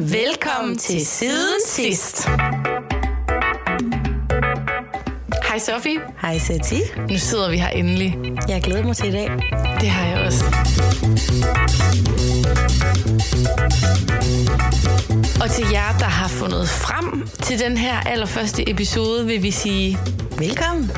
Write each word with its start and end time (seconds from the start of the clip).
Velkommen 0.00 0.78
til 0.78 1.06
Siden 1.06 1.60
Sidst. 1.66 2.28
Hej 5.48 5.58
Sofie. 5.58 6.00
Hej 6.22 6.38
Sati. 6.38 6.80
Nu 7.10 7.18
sidder 7.18 7.50
vi 7.50 7.58
her 7.58 7.68
endelig. 7.68 8.18
Jeg 8.48 8.62
glæder 8.62 8.82
mig 8.82 8.96
til 8.96 9.08
i 9.08 9.12
dag. 9.12 9.30
Det 9.80 9.88
har 9.88 10.06
jeg 10.06 10.26
også. 10.26 10.44
Og 15.42 15.50
til 15.50 15.66
jer, 15.72 15.98
der 15.98 16.04
har 16.04 16.28
fundet 16.28 16.68
frem 16.68 17.28
til 17.42 17.58
den 17.58 17.76
her 17.76 18.00
allerførste 18.00 18.70
episode, 18.70 19.26
vil 19.26 19.42
vi 19.42 19.50
sige... 19.50 19.98
Velkommen. 20.38 20.90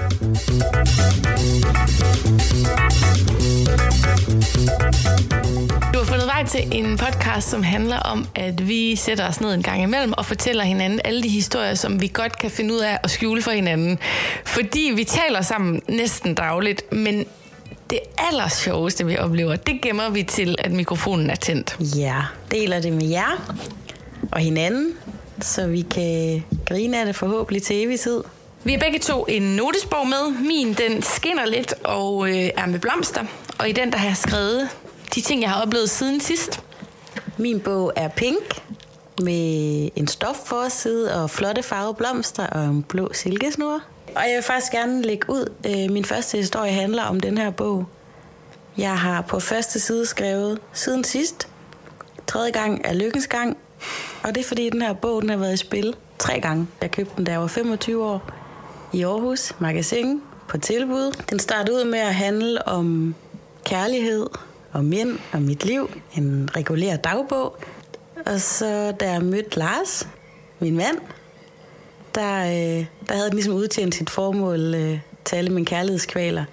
Vej 6.41 6.49
til 6.49 6.69
en 6.73 6.97
podcast, 6.97 7.51
som 7.51 7.63
handler 7.63 7.97
om, 7.97 8.27
at 8.35 8.69
vi 8.69 8.97
sætter 8.97 9.29
os 9.29 9.41
ned 9.41 9.55
en 9.55 9.63
gang 9.63 9.83
imellem 9.83 10.13
og 10.13 10.27
fortæller 10.27 10.65
hinanden 10.65 11.01
alle 11.05 11.23
de 11.23 11.29
historier, 11.29 11.75
som 11.75 12.01
vi 12.01 12.11
godt 12.15 12.39
kan 12.39 12.51
finde 12.51 12.75
ud 12.75 12.79
af 12.79 12.98
at 13.03 13.11
skjule 13.11 13.43
for 13.43 13.51
hinanden. 13.51 13.98
Fordi 14.45 14.93
vi 14.95 15.05
taler 15.05 15.41
sammen 15.41 15.83
næsten 15.89 16.34
dagligt, 16.34 16.93
men 16.93 17.27
det 17.91 17.98
aller 18.19 18.48
sjoveste, 18.48 19.07
vi 19.07 19.19
oplever, 19.19 19.57
det 19.57 19.83
gemmer 19.83 20.11
vi 20.11 20.23
til, 20.23 20.57
at 20.59 20.73
mikrofonen 20.73 21.31
er 21.31 21.34
tændt. 21.34 21.77
Ja, 21.97 22.17
deler 22.51 22.81
det 22.81 22.93
med 22.93 23.07
jer 23.07 23.55
og 24.33 24.39
hinanden, 24.39 24.93
så 25.41 25.67
vi 25.67 25.81
kan 25.81 26.43
grine 26.67 27.01
af 27.01 27.07
det 27.07 27.17
forhåbentlig 27.17 27.62
til 27.62 27.84
evig 27.84 28.01
tid. 28.01 28.23
Vi 28.65 28.73
har 28.73 28.79
begge 28.79 28.98
to 28.98 29.25
en 29.29 29.43
notesbog 29.43 30.07
med. 30.07 30.41
Min, 30.48 30.73
den 30.73 31.03
skinner 31.03 31.47
lidt 31.47 31.75
og 31.84 32.29
øh, 32.29 32.51
er 32.57 32.67
med 32.67 32.79
blomster. 32.79 33.25
Og 33.59 33.69
i 33.69 33.73
den, 33.73 33.93
der 33.93 33.98
har 33.98 34.07
jeg 34.07 34.17
skrevet 34.17 34.69
de 35.14 35.20
ting, 35.20 35.42
jeg 35.42 35.50
har 35.50 35.62
oplevet 35.62 35.91
siden 35.91 36.20
sidst. 36.20 36.62
Min 37.37 37.60
bog 37.60 37.92
er 37.96 38.09
pink 38.09 38.62
med 39.23 39.88
en 39.96 40.09
stofforside 40.09 41.23
og 41.23 41.30
flotte 41.30 41.62
farvede 41.62 41.95
blomster 41.95 42.46
og 42.46 42.64
en 42.64 42.83
blå 42.83 43.12
silkesnor. 43.12 43.80
Og 44.17 44.22
jeg 44.28 44.34
vil 44.34 44.42
faktisk 44.42 44.72
gerne 44.72 45.02
lægge 45.02 45.30
ud. 45.30 45.52
Øh, 45.67 45.92
min 45.92 46.05
første 46.05 46.39
historie 46.39 46.72
handler 46.72 47.02
om 47.02 47.20
den 47.20 47.39
her 47.39 47.50
bog. 47.50 47.86
Jeg 48.77 48.98
har 48.98 49.20
på 49.22 49.41
første 49.41 49.80
side 49.80 50.06
skrevet 50.06 50.58
siden 50.72 51.05
sidst. 51.05 51.48
Tredje 52.27 52.50
gang 52.50 52.80
er 52.84 52.95
lykkens 52.95 53.27
gang. 53.27 53.56
Og 54.22 54.34
det 54.34 54.41
er 54.41 54.48
fordi, 54.48 54.70
den 54.70 54.83
her 54.83 54.92
bog 54.92 55.22
den 55.22 55.30
har 55.30 55.36
været 55.36 55.55
i 55.55 55.56
spil 55.56 55.97
tre 56.19 56.41
gange. 56.41 56.67
Jeg 56.80 56.91
købte 56.91 57.12
den, 57.17 57.24
da 57.24 57.33
jeg 57.33 57.41
var 57.41 57.47
25 57.47 58.05
år 58.05 58.30
i 58.92 59.02
Aarhus 59.02 59.52
Magasin 59.58 60.22
på 60.48 60.58
tilbud. 60.58 61.22
Den 61.30 61.39
startede 61.39 61.77
ud 61.77 61.84
med 61.84 61.98
at 61.98 62.14
handle 62.14 62.69
om 62.69 63.14
kærlighed 63.64 64.27
og 64.73 64.85
mænd 64.85 65.19
og 65.33 65.43
mit 65.43 65.65
liv. 65.65 65.91
En 66.17 66.51
regulær 66.57 66.97
dagbog. 66.97 67.57
Og 68.27 68.41
så 68.41 68.93
da 69.01 69.13
jeg 69.13 69.23
mødte 69.23 69.59
Lars, 69.59 70.09
min 70.59 70.77
mand, 70.77 70.99
der, 72.15 72.41
øh, 72.41 72.87
der 73.09 73.15
havde 73.15 73.27
den 73.27 73.35
ligesom 73.35 73.55
udtjent 73.55 73.95
sit 73.95 74.11
formål 74.11 74.75
øh, 74.75 74.98
til 75.25 75.37
alle 75.37 75.51
mine 75.51 75.67
kærlighedskvaler. 75.67 76.45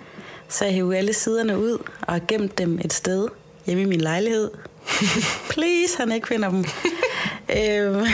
Så 0.50 0.66
jeg 0.66 0.74
hævde 0.74 0.98
alle 0.98 1.14
siderne 1.14 1.60
ud 1.60 1.78
og 2.02 2.28
gemt 2.28 2.58
dem 2.58 2.80
et 2.86 2.94
sted 2.94 3.28
hjemme 3.66 3.84
i 3.84 3.86
min 3.86 4.02
lejlighed. 4.02 4.52
Please, 5.52 5.98
han 5.98 6.12
ikke 6.12 6.28
finder 6.28 6.50
dem. 6.50 6.66
øhm, 7.58 8.06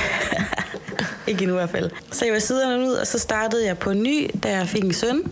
ikke 1.27 1.41
endnu 1.41 1.55
i 1.55 1.59
hvert 1.59 1.69
fald. 1.69 1.91
Så 2.11 2.25
jeg 2.25 2.33
var 2.33 2.39
siderne 2.39 2.83
ud, 2.83 2.93
og 2.93 3.07
så 3.07 3.19
startede 3.19 3.65
jeg 3.65 3.77
på 3.77 3.93
ny, 3.93 4.29
da 4.43 4.57
jeg 4.57 4.67
fik 4.67 4.83
en 4.83 4.93
søn. 4.93 5.31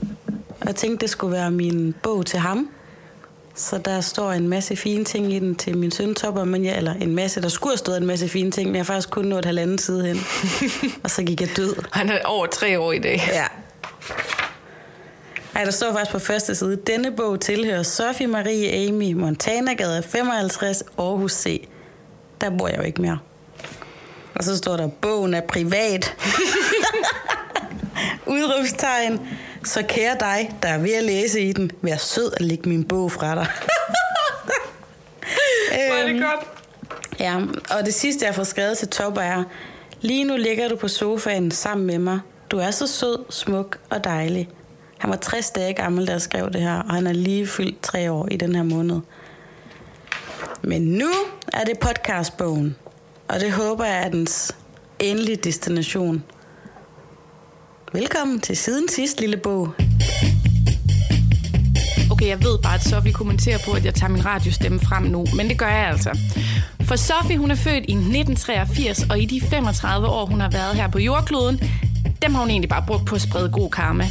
Og 0.62 0.68
jeg 0.68 0.76
tænkte, 0.76 1.02
det 1.02 1.10
skulle 1.10 1.34
være 1.34 1.52
min 1.52 1.96
bog 2.04 2.26
til 2.26 2.40
ham. 2.40 2.70
Så 3.62 3.78
der 3.78 4.02
står 4.02 4.31
en 4.31 4.48
masse 4.48 4.76
fine 4.76 5.06
ting 5.06 5.34
i 5.34 5.40
den 5.40 5.56
til 5.56 5.78
min 5.78 5.92
søn 5.92 6.16
Topper, 6.16 6.44
men 6.44 6.66
jeg, 6.66 6.78
eller 6.78 6.94
en 6.94 7.16
masse, 7.16 7.42
der 7.42 7.50
skulle 7.50 7.72
have 7.72 7.78
stået 7.78 7.98
en 7.98 8.06
masse 8.06 8.30
fine 8.30 8.52
ting, 8.52 8.68
men 8.68 8.76
jeg 8.76 8.80
har 8.80 8.86
faktisk 8.86 9.09
kun 9.09 9.26
nået 9.26 9.45
halvanden 9.45 9.78
side 9.78 10.06
hen. 10.08 10.18
og 11.03 11.09
så 11.09 11.23
gik 11.23 11.42
jeg 11.42 11.50
død. 11.58 11.76
Han 11.92 12.09
er 12.09 12.20
over 12.26 12.45
tre 12.45 12.80
år 12.80 12.92
i 12.92 13.00
dag. 13.00 13.22
Ja. 13.28 13.45
Ej, 15.56 15.64
der 15.64 15.72
står 15.72 15.92
faktisk 15.92 16.12
på 16.12 16.20
første 16.20 16.56
side, 16.56 16.76
denne 16.76 17.12
bog 17.12 17.40
tilhører 17.40 17.84
Sophie 17.84 18.28
Marie 18.28 18.88
Amy, 18.88 19.13
Montanagade 19.13 20.03
55, 20.03 20.84
Aarhus 20.97 21.34
C. 21.34 21.68
Der 22.41 22.50
bor 22.57 22.68
jeg 22.68 22.78
jo 22.78 22.84
ikke 22.84 23.02
mere. 23.02 23.19
Og 24.36 24.44
så 24.44 24.57
står 24.57 24.78
der, 24.78 24.88
bogen 24.88 25.34
er 25.34 25.41
privat. 25.41 26.16
Udrufstegn. 28.34 29.19
Så 29.64 29.84
kære 29.88 30.16
dig, 30.20 30.52
der 30.64 30.70
er 30.70 30.78
ved 30.78 30.94
at 30.94 31.04
læse 31.04 31.42
i 31.42 31.54
den, 31.54 31.72
vær 31.82 31.98
sød 31.98 32.32
at 32.36 32.42
lægge 32.42 32.70
min 32.70 32.84
bog 32.84 33.12
fra 33.12 33.36
dig. 33.36 33.48
Er 35.72 36.04
det 36.06 36.10
Øhm, 36.16 36.22
godt. 36.22 36.48
Ja, 37.20 37.38
og 37.78 37.86
det 37.86 37.94
sidste, 37.94 38.26
jeg 38.26 38.36
får 38.36 38.44
skrevet 38.44 38.78
til 38.78 38.88
Top 38.88 39.18
er, 39.18 39.44
lige 40.02 40.24
nu 40.24 40.36
ligger 40.38 40.68
du 40.70 40.76
på 40.76 40.88
sofaen 40.88 41.52
sammen 41.52 41.88
med 41.88 42.00
mig. 42.00 42.20
Du 42.52 42.58
er 42.58 42.72
så 42.72 42.88
sød, 42.88 43.20
smuk 43.30 43.78
og 43.90 44.04
dejlig. 44.04 44.50
Han 44.98 45.10
var 45.10 45.16
60 45.16 45.50
dage 45.50 45.74
gammel, 45.74 46.08
da 46.08 46.12
jeg 46.12 46.22
skrev 46.22 46.52
det 46.54 46.62
her, 46.62 46.76
og 46.80 46.94
han 46.94 47.08
er 47.08 47.14
lige 47.14 47.48
fyldt 47.48 47.82
tre 47.82 48.12
år 48.12 48.28
i 48.32 48.38
den 48.38 48.56
her 48.56 48.64
måned. 48.64 49.00
Men 50.62 50.82
nu 50.82 51.10
er 51.54 51.64
det 51.64 51.80
podcastbogen, 51.80 52.76
og 53.28 53.40
det 53.40 53.52
håber 53.52 53.86
jeg 53.86 54.04
er 54.06 54.10
dens 54.10 54.56
endelige 55.00 55.36
destination. 55.36 56.24
Velkommen 57.94 58.40
til 58.40 58.57
siden 58.57 58.90
sidst, 58.90 59.19
lille 59.19 59.38
bog. 59.38 59.69
Okay, 62.12 62.28
jeg 62.28 62.44
ved 62.44 62.57
bare, 62.63 62.75
at 62.75 62.84
Sofie 62.84 63.13
kommenterer 63.13 63.57
på, 63.66 63.72
at 63.72 63.85
jeg 63.85 63.94
tager 63.94 64.12
min 64.12 64.25
radiostemme 64.25 64.79
frem 64.79 65.03
nu, 65.03 65.25
men 65.35 65.50
det 65.50 65.57
gør 65.57 65.68
jeg 65.68 65.88
altså. 65.88 66.18
For 66.81 66.96
Sofie, 66.96 67.38
hun 67.38 67.51
er 67.51 67.56
født 67.56 67.85
i 67.88 67.94
1983, 67.94 69.03
og 69.09 69.19
i 69.19 69.25
de 69.25 69.41
35 69.41 70.07
år, 70.07 70.25
hun 70.25 70.40
har 70.40 70.50
været 70.50 70.75
her 70.75 70.88
på 70.88 71.00
jordkloden, 71.00 71.59
dem 72.22 72.34
har 72.34 72.41
hun 72.41 72.50
egentlig 72.50 72.69
bare 72.69 72.84
brugt 72.88 73.06
på 73.06 73.16
at 73.16 73.22
sprede 73.22 73.50
god 73.50 73.69
karma. 73.69 74.09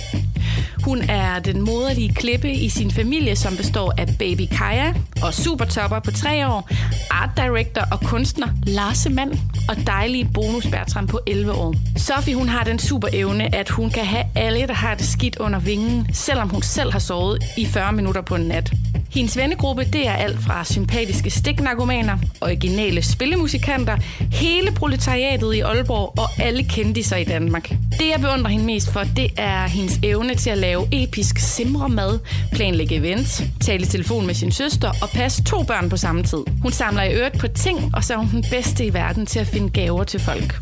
Hun 0.85 1.03
er 1.11 1.39
den 1.39 1.61
moderlige 1.61 2.15
klippe 2.15 2.53
i 2.53 2.69
sin 2.69 2.91
familie, 2.91 3.37
som 3.37 3.57
består 3.57 3.93
af 3.99 4.07
baby 4.19 4.47
Kaja 4.57 4.95
og 5.23 5.35
supertopper 5.35 6.01
på 6.01 6.11
tre 6.11 6.49
år, 6.49 6.71
art 7.11 7.31
director 7.37 7.83
og 7.93 8.01
kunstner 8.01 8.49
Lars 8.67 9.09
Mand 9.11 9.33
og 9.69 9.77
dejlige 9.87 10.29
bonus 10.35 10.67
Bertram 10.67 11.07
på 11.07 11.21
11 11.27 11.53
år. 11.53 11.75
Sofie 11.97 12.35
hun 12.35 12.49
har 12.49 12.65
den 12.65 12.79
super 12.79 13.09
evne, 13.13 13.55
at 13.55 13.69
hun 13.69 13.91
kan 13.91 14.05
have 14.05 14.25
alle, 14.37 14.67
der 14.67 14.75
har 14.75 14.95
det 14.95 15.07
skidt 15.07 15.37
under 15.37 15.59
vingen, 15.59 16.07
selvom 16.13 16.49
hun 16.49 16.63
selv 16.63 16.93
har 16.93 16.99
sovet 16.99 17.45
i 17.57 17.67
40 17.67 17.93
minutter 17.93 18.21
på 18.21 18.35
en 18.35 18.43
nat. 18.43 18.73
Hendes 19.11 19.37
vennegruppe, 19.37 19.85
det 19.85 20.07
er 20.09 20.13
alt 20.13 20.39
fra 20.47 20.65
sympatiske 20.65 21.31
stiknarkomaner, 21.31 22.19
originale 22.41 23.03
spillemusikanter, 23.03 23.97
hele 24.33 24.73
proletariatet 24.73 25.55
i 25.55 25.61
Aalborg 25.61 26.19
og 26.19 26.29
alle 26.39 26.65
kendiser 26.65 27.17
i 27.17 27.25
Danmark. 27.25 27.69
Det, 27.69 28.09
jeg 28.13 28.21
beundrer 28.21 28.49
hende 28.51 28.65
mest 28.65 28.93
for, 28.93 29.03
det 29.17 29.31
er 29.37 29.67
hendes 29.69 29.99
evne 30.03 30.35
til 30.35 30.51
at 30.51 30.59
lave 30.59 30.87
episk 30.93 31.39
simremad, 31.39 32.19
planlægge 32.53 32.95
events, 32.95 33.43
tale 33.61 33.83
i 33.83 33.87
telefon 33.87 34.27
med 34.27 34.35
sin 34.35 34.53
søster 34.53 34.89
og 35.03 35.09
passe 35.15 35.45
to 35.45 35.63
børn 35.63 35.91
på 35.91 35.97
samme 35.97 36.23
tid. 36.23 36.43
Hun 36.63 36.73
samler 36.73 37.03
i 37.03 37.15
øvrigt 37.15 37.39
på 37.39 37.49
ting, 37.49 37.91
og 37.95 38.05
så 38.05 38.13
er 38.15 38.19
hun 38.19 38.31
den 38.31 38.45
bedste 38.51 38.85
i 38.85 38.95
verden 38.95 39.27
til 39.27 39.39
at 39.39 39.47
finde 39.47 39.71
gaver 39.71 40.05
til 40.05 40.21
folk. 40.21 40.59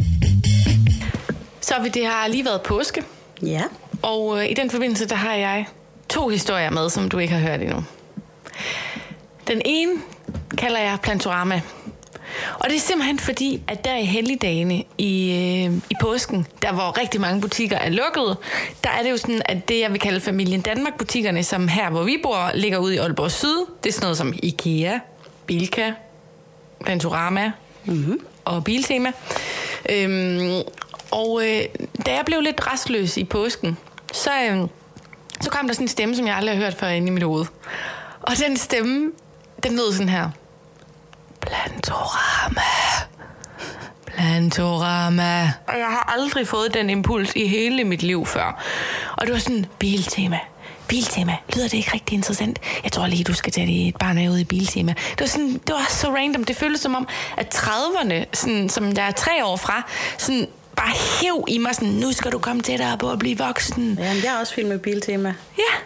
Så 1.60 1.74
det 1.94 2.06
har 2.06 2.28
lige 2.28 2.44
været 2.44 2.60
påske, 2.62 3.02
Ja. 3.42 3.62
og 4.02 4.38
øh, 4.38 4.50
i 4.50 4.54
den 4.54 4.70
forbindelse, 4.70 5.08
der 5.08 5.14
har 5.16 5.34
jeg 5.34 5.66
to 6.08 6.28
historier 6.28 6.70
med, 6.70 6.90
som 6.90 7.08
du 7.08 7.18
ikke 7.18 7.34
har 7.34 7.40
hørt 7.50 7.60
endnu. 7.60 7.84
Den 9.48 9.62
ene 9.64 9.92
kalder 10.58 10.78
jeg 10.78 10.98
Plantorama. 11.02 11.60
Og 12.58 12.68
det 12.68 12.76
er 12.76 12.80
simpelthen 12.80 13.18
fordi, 13.18 13.62
at 13.68 13.84
der 13.84 13.96
i 13.96 14.04
helligdagene 14.04 14.84
i, 14.98 15.30
øh, 15.66 15.74
i 15.90 15.94
påsken, 16.00 16.46
der 16.62 16.72
hvor 16.72 16.98
rigtig 17.00 17.20
mange 17.20 17.40
butikker 17.40 17.76
er 17.76 17.88
lukket, 17.88 18.36
der 18.84 18.90
er 18.90 19.02
det 19.02 19.10
jo 19.10 19.16
sådan, 19.16 19.42
at 19.44 19.68
det 19.68 19.80
jeg 19.80 19.92
vil 19.92 20.00
kalde 20.00 20.20
familien 20.20 20.60
Danmark-butikkerne, 20.60 21.44
som 21.44 21.68
her 21.68 21.90
hvor 21.90 22.02
vi 22.02 22.20
bor, 22.22 22.50
ligger 22.54 22.78
ude 22.78 22.94
i 22.94 22.98
Aalborg 22.98 23.30
Syd, 23.30 23.66
det 23.84 23.88
er 23.88 23.92
sådan 23.92 24.04
noget 24.04 24.16
som 24.16 24.34
IKEA, 24.42 24.98
Bilka, 25.46 25.92
Plantorama 26.84 27.52
mm-hmm. 27.84 28.20
og 28.44 28.64
Biltema. 28.64 29.12
Øhm, 29.90 30.62
og 31.10 31.42
øh, 31.44 31.62
da 32.06 32.14
jeg 32.14 32.22
blev 32.26 32.40
lidt 32.40 32.72
restløs 32.72 33.16
i 33.16 33.24
påsken, 33.24 33.78
så, 34.12 34.30
øh, 34.50 34.68
så 35.40 35.50
kom 35.50 35.66
der 35.66 35.74
sådan 35.74 35.84
en 35.84 35.88
stemme, 35.88 36.16
som 36.16 36.26
jeg 36.26 36.36
aldrig 36.36 36.56
har 36.56 36.64
hørt 36.64 36.74
før 36.74 36.88
inde 36.88 37.08
i 37.08 37.10
mit 37.10 37.22
hoved. 37.22 37.44
Og 38.20 38.32
den 38.38 38.56
stemme, 38.56 39.12
den 39.62 39.76
lød 39.76 39.92
sådan 39.92 40.08
her. 40.08 40.30
Plantorama. 41.40 42.60
Plantorama. 44.06 45.52
Og 45.68 45.78
jeg 45.78 45.86
har 45.86 46.14
aldrig 46.18 46.48
fået 46.48 46.74
den 46.74 46.90
impuls 46.90 47.32
i 47.36 47.46
hele 47.46 47.84
mit 47.84 48.02
liv 48.02 48.26
før. 48.26 48.62
Og 49.16 49.26
det 49.26 49.32
var 49.32 49.40
sådan, 49.40 49.66
biltema. 49.78 50.38
Biltema. 50.88 51.36
Lyder 51.54 51.68
det 51.68 51.74
ikke 51.76 51.90
rigtig 51.94 52.14
interessant? 52.14 52.58
Jeg 52.84 52.92
tror 52.92 53.06
lige, 53.06 53.24
du 53.24 53.34
skal 53.34 53.52
tage 53.52 53.66
dit 53.66 53.96
barn 53.96 54.28
ud 54.28 54.38
i 54.38 54.44
biltema. 54.44 54.92
Det 54.92 55.20
var, 55.20 55.26
sådan, 55.26 55.52
det 55.52 55.74
var 55.74 55.86
så 55.88 56.08
random. 56.14 56.44
Det 56.44 56.56
føltes 56.56 56.80
som 56.80 56.94
om, 56.94 57.08
at 57.36 57.54
30'erne, 57.54 58.24
sådan, 58.32 58.68
som 58.68 58.92
jeg 58.96 59.06
er 59.06 59.10
tre 59.10 59.44
år 59.44 59.56
fra, 59.56 59.82
sådan 60.18 60.48
bare 60.76 60.92
hæv 61.20 61.44
i 61.48 61.58
mig 61.58 61.74
sådan, 61.74 61.88
nu 61.88 62.12
skal 62.12 62.32
du 62.32 62.38
komme 62.38 62.62
tættere 62.62 62.98
på 62.98 63.10
at 63.10 63.18
blive 63.18 63.38
voksen. 63.38 63.98
ja 64.00 64.14
jeg 64.22 64.30
har 64.32 64.40
også 64.40 64.54
filmet 64.54 64.82
Biltema. 64.82 65.34
Ja, 65.58 65.76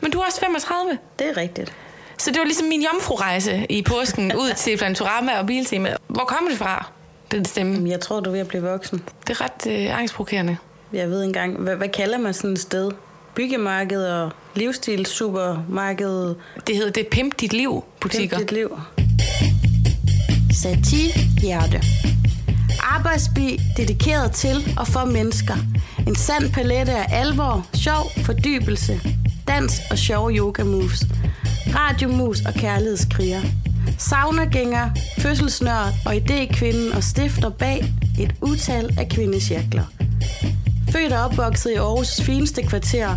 men 0.00 0.10
du 0.10 0.18
er 0.18 0.26
også 0.26 0.40
35. 0.40 0.98
Det 1.18 1.28
er 1.28 1.36
rigtigt. 1.36 1.72
Så 2.18 2.30
det 2.30 2.38
var 2.38 2.44
ligesom 2.44 2.66
min 2.66 2.82
jomfrurejse 2.82 3.66
i 3.70 3.82
påsken 3.82 4.32
ud 4.34 4.54
til 4.56 4.76
Plantorama 4.76 5.38
og 5.38 5.46
Biltema. 5.46 5.96
Hvor 6.08 6.24
kom 6.24 6.46
det 6.50 6.58
fra? 6.58 6.92
den 7.30 7.44
stemme. 7.44 7.72
Jamen, 7.72 7.90
jeg 7.90 8.00
tror, 8.00 8.20
du 8.20 8.30
er 8.30 8.32
ved 8.32 8.40
at 8.40 8.48
blive 8.48 8.62
voksen. 8.62 9.02
Det 9.26 9.40
er 9.40 9.44
ret 9.44 9.66
øh, 9.66 9.98
angstprovokerende. 9.98 10.56
Jeg 10.92 11.10
ved 11.10 11.24
engang, 11.24 11.56
hvad, 11.56 11.76
hvad 11.76 11.88
kalder 11.88 12.18
man 12.18 12.34
sådan 12.34 12.52
et 12.52 12.58
sted? 12.60 12.90
Byggemarked 13.34 14.04
og 14.04 14.32
livsstilssupermarked. 14.54 16.34
Det 16.66 16.76
hedder 16.76 16.90
det 16.90 17.06
Pimp 17.06 17.40
Dit 17.40 17.52
Liv 17.52 17.84
butikker. 18.00 18.36
Pimp 18.36 18.50
dit 18.50 18.58
liv. 18.58 18.78
Satir 20.62 21.40
Hjerte. 21.40 21.82
Arbejdsbi 22.82 23.60
dedikeret 23.76 24.32
til 24.32 24.74
og 24.78 24.86
for 24.86 25.04
mennesker. 25.04 25.54
En 26.06 26.16
sand 26.16 26.52
palette 26.52 26.92
af 26.92 27.20
alvor, 27.20 27.66
sjov, 27.74 28.10
fordybelse, 28.24 29.00
dans 29.48 29.80
og 29.90 29.98
sjove 29.98 30.30
yoga 30.30 30.64
moves. 30.64 31.02
Radiomus 31.74 32.40
og 32.40 32.54
kærlighedskriger. 32.54 33.40
Saunagænger, 33.98 34.90
fødselsnør 35.18 35.92
og 36.06 36.14
idékvinden 36.14 36.96
og 36.96 37.04
stifter 37.04 37.50
bag 37.50 37.92
et 38.18 38.34
utal 38.42 38.94
af 38.98 39.08
kvindecirkler. 39.08 39.84
Født 40.92 41.12
og 41.12 41.24
opvokset 41.24 41.70
i 41.70 41.74
Aarhus' 41.74 42.22
fineste 42.22 42.62
kvarter, 42.62 43.16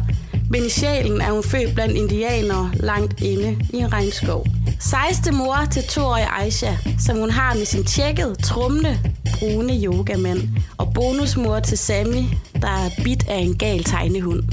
men 0.50 0.65
i 0.65 0.69
sjælen 0.69 1.21
er 1.21 1.31
hun 1.31 1.44
født 1.44 1.74
blandt 1.74 1.95
indianere 1.95 2.71
langt 2.74 3.21
inde 3.21 3.65
i 3.74 3.77
en 3.77 3.94
regnskov. 3.94 4.45
16. 4.80 5.36
mor 5.36 5.57
til 5.71 5.83
toårige 5.83 6.27
Aisha, 6.42 6.74
som 7.00 7.18
hun 7.18 7.30
har 7.30 7.53
med 7.53 7.65
sin 7.65 7.83
tjekket, 7.83 8.38
trumle, 8.44 9.00
brune 9.39 9.74
yogamand. 9.83 10.42
Og 10.77 10.94
bonusmor 10.94 11.59
til 11.59 11.77
Sammy, 11.77 12.24
der 12.62 12.68
er 12.68 12.89
bit 13.03 13.27
af 13.27 13.38
en 13.38 13.57
gal 13.57 13.83
tegnehund. 13.83 14.44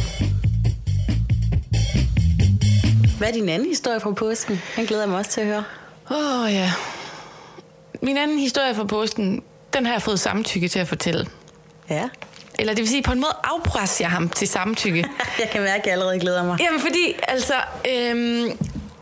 Hvad 3.18 3.28
er 3.28 3.32
din 3.32 3.48
anden 3.48 3.68
historie 3.68 4.00
fra 4.00 4.12
påsken? 4.12 4.62
Den 4.76 4.86
glæder 4.86 5.02
jeg 5.02 5.08
mig 5.08 5.18
også 5.18 5.30
til 5.30 5.40
at 5.40 5.46
høre. 5.46 5.64
Åh 6.10 6.42
oh, 6.42 6.52
ja. 6.52 6.72
Min 8.02 8.16
anden 8.16 8.38
historie 8.38 8.74
fra 8.74 8.84
påsken, 8.84 9.42
den 9.72 9.86
har 9.86 9.92
jeg 9.92 10.02
fået 10.02 10.20
samtykke 10.20 10.68
til 10.68 10.78
at 10.78 10.88
fortælle. 10.88 11.26
Ja. 11.90 12.08
Eller 12.58 12.74
det 12.74 12.82
vil 12.82 12.88
sige, 12.88 13.02
på 13.02 13.12
en 13.12 13.20
måde 13.20 13.36
afpresser 13.44 14.04
jeg 14.04 14.10
ham 14.10 14.28
til 14.28 14.48
samtykke. 14.48 15.06
Jeg 15.40 15.50
kan 15.52 15.60
mærke, 15.60 15.80
at 15.80 15.86
jeg 15.86 15.92
allerede 15.92 16.20
glæder 16.20 16.44
mig. 16.44 16.60
Jamen 16.60 16.80
fordi, 16.80 17.14
altså, 17.28 17.54
øhm, 17.88 18.58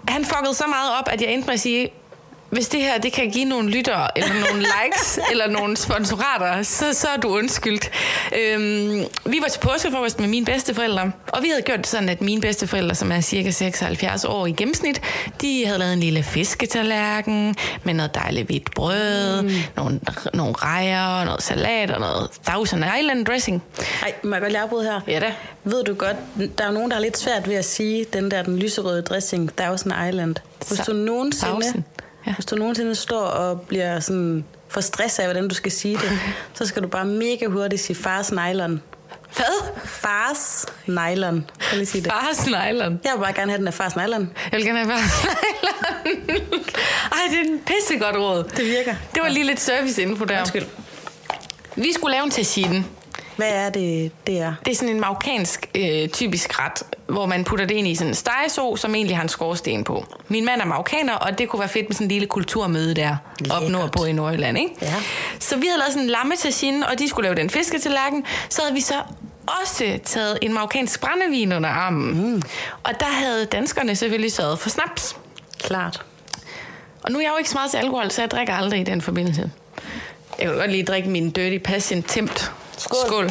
han 0.09 0.25
fuckede 0.25 0.55
så 0.55 0.65
meget 0.67 0.99
op, 0.99 1.09
at 1.13 1.23
jeg 1.23 1.33
endte 1.33 1.47
med 1.47 1.55
at 1.55 1.61
sige, 1.61 1.91
hvis 2.51 2.69
det 2.69 2.81
her 2.81 2.99
det 2.99 3.13
kan 3.13 3.31
give 3.31 3.45
nogle 3.45 3.71
lyttere, 3.71 4.19
eller 4.19 4.35
nogle 4.35 4.67
likes, 4.77 5.19
eller 5.31 5.47
nogle 5.49 5.77
sponsorater, 5.77 6.63
så, 6.63 6.93
så 6.93 7.09
er 7.09 7.17
du 7.17 7.29
undskyldt. 7.29 7.91
Øhm, 8.39 9.05
vi 9.27 9.39
var 9.43 9.49
til 9.49 9.61
påskefrokost 9.61 10.21
med 10.21 10.29
mine 10.29 10.47
bedsteforældre, 10.47 11.13
og 11.29 11.43
vi 11.43 11.49
havde 11.49 11.63
gjort 11.63 11.79
det 11.79 11.87
sådan, 11.87 12.09
at 12.09 12.21
mine 12.21 12.41
bedsteforældre, 12.41 12.95
som 12.95 13.13
er 13.13 13.21
cirka 13.21 13.51
76 13.51 14.25
år 14.25 14.47
i 14.47 14.53
gennemsnit, 14.53 15.01
de 15.41 15.67
havde 15.67 15.79
lavet 15.79 15.93
en 15.93 16.01
lille 16.01 16.23
fisketallerken 16.23 17.57
med 17.85 17.95
noget 17.95 18.15
dejligt 18.15 18.47
hvidt 18.47 18.75
brød, 18.75 19.43
mm. 19.43 19.51
nogle, 19.77 20.01
nogle 20.35 20.55
rejer, 20.55 21.25
noget 21.25 21.43
salat 21.43 21.91
og 21.91 22.01
noget 22.01 22.31
Thousand 22.47 22.85
Island 23.01 23.27
dressing. 23.27 23.63
Ej, 24.03 24.15
må 24.25 24.35
jeg 24.35 24.43
godt 24.43 24.57
afbryde 24.57 24.85
her? 24.85 25.01
Ja 25.09 25.21
da. 25.21 25.33
Ved 25.65 25.85
du 25.85 25.95
godt, 25.95 26.17
der 26.59 26.67
er 26.67 26.71
nogen, 26.71 26.91
der 26.91 26.97
har 26.97 27.03
lidt 27.03 27.19
svært 27.19 27.49
ved 27.49 27.55
at 27.55 27.65
sige 27.65 28.07
den 28.13 28.31
der, 28.31 28.43
den 28.43 28.59
lyserøde 28.59 29.03
dressing, 29.03 29.57
Thousand 29.57 29.93
Island. 30.09 30.37
Hvis 30.69 30.79
du 30.79 30.93
nogensinde, 30.93 31.53
Thousand. 31.53 31.85
Ja. 32.27 32.35
hvis 32.35 32.47
du 32.47 32.57
nogensinde 32.57 32.95
står 32.95 33.21
og 33.23 33.61
bliver 33.61 34.01
sådan 34.01 34.45
for 34.69 34.81
stress 34.81 35.19
af, 35.19 35.27
hvordan 35.27 35.49
du 35.49 35.55
skal 35.55 35.73
sige 35.73 35.95
det, 35.97 36.19
så 36.55 36.67
skal 36.67 36.83
du 36.83 36.89
bare 36.89 37.05
mega 37.05 37.47
hurtigt 37.47 37.83
sige 37.83 37.97
fars 37.97 38.33
nylon. 38.33 38.83
Hvad? 39.37 39.71
Fars 39.85 40.67
nylon. 40.87 41.51
Kan 41.69 41.79
lige 41.79 41.87
sige 41.87 42.05
det? 42.05 42.13
Fars 42.13 42.47
nylon. 42.47 43.01
Jeg 43.05 43.13
vil 43.17 43.21
bare 43.23 43.33
gerne 43.33 43.51
have 43.51 43.59
den 43.59 43.67
af 43.69 43.75
fars 43.75 43.97
nylon. 43.97 44.31
Jeg 44.53 44.59
vil 44.59 44.65
gerne 44.67 44.79
have 44.79 44.91
fars 44.91 45.25
nylon. 46.05 46.65
Ej, 47.13 47.19
det 47.31 47.39
er 47.39 47.45
en 47.53 47.61
pissegodt 47.67 48.17
råd. 48.17 48.45
Det 48.57 48.65
virker. 48.65 48.95
Det 49.15 49.23
var 49.23 49.29
lige 49.29 49.47
lidt 49.47 49.61
serviceinfo 49.61 50.25
der. 50.25 50.39
Undskyld. 50.41 50.65
Vi 51.77 51.93
skulle 51.93 52.13
lave 52.13 52.25
en 52.25 52.31
tagine. 52.31 52.85
Hvad 53.37 53.49
er 53.51 53.71
det, 53.71 54.13
det 54.27 54.39
er? 54.39 54.55
Det 54.65 54.73
er 54.73 54.77
sådan 54.77 54.95
en 54.95 55.01
marokkansk 55.01 55.71
øh, 55.75 56.09
typisk 56.09 56.61
ret, 56.61 56.83
hvor 57.07 57.27
man 57.27 57.45
putter 57.45 57.65
det 57.65 57.75
ind 57.75 57.89
i 57.89 57.95
sådan 57.95 58.09
en 58.11 58.15
stegeså, 58.15 58.77
som 58.77 58.95
egentlig 58.95 59.17
har 59.17 59.23
en 59.23 59.29
skorsten 59.29 59.85
på. 59.85 60.07
Min 60.29 60.45
mand 60.45 60.61
er 60.61 60.65
marokkaner, 60.65 61.15
og 61.15 61.39
det 61.39 61.49
kunne 61.49 61.61
være 61.61 61.69
fedt 61.69 61.89
med 61.89 61.95
sådan 61.95 62.05
en 62.05 62.11
lille 62.11 62.27
kulturmøde 62.27 62.95
der, 62.95 63.11
op 63.11 63.41
Lækkert. 63.41 63.71
nordpå 63.71 64.05
i 64.05 64.13
Nordjylland, 64.13 64.59
ikke? 64.59 64.71
Ja. 64.83 64.95
Så 65.39 65.57
vi 65.57 65.67
havde 65.67 65.79
lavet 65.79 65.93
sådan 65.93 66.03
en 66.03 66.11
lammetagine, 66.11 66.89
og 66.89 66.99
de 66.99 67.09
skulle 67.09 67.25
lave 67.27 67.35
den 67.37 67.51
fisketallerken. 67.51 68.25
Så 68.49 68.63
havde 68.63 68.75
vi 68.75 68.81
så 68.81 68.95
også 69.63 69.99
taget 70.05 70.39
en 70.43 70.55
marokkansk 70.55 71.01
brændevin 71.01 71.53
under 71.53 71.69
armen. 71.71 72.31
Mm. 72.35 72.43
Og 72.85 73.01
der 73.01 73.07
havde 73.07 73.45
danskerne 73.45 73.97
selvfølgelig 73.97 74.33
sørget 74.33 74.59
for 74.59 74.69
snaps. 74.69 75.17
Klart. 75.63 76.03
Og 77.03 77.13
nu 77.13 77.19
er 77.19 77.23
jeg 77.23 77.31
jo 77.33 77.37
ikke 77.39 77.51
så 77.51 77.57
meget 77.57 77.71
til 77.71 77.79
alkohol, 77.79 78.11
så 78.11 78.23
jeg 78.23 78.31
drikker 78.31 78.55
aldrig 78.55 78.81
i 78.81 78.85
den 78.85 79.03
forbindelse. 79.03 79.51
Jeg 80.39 80.51
vil 80.51 80.59
godt 80.59 80.71
lige 80.71 80.85
drikke 80.85 81.09
min 81.09 81.31
Dirty 81.31 81.59
Passion 81.65 82.03
Tempt. 82.03 82.53
Skål. 82.77 83.07
Skål. 83.07 83.31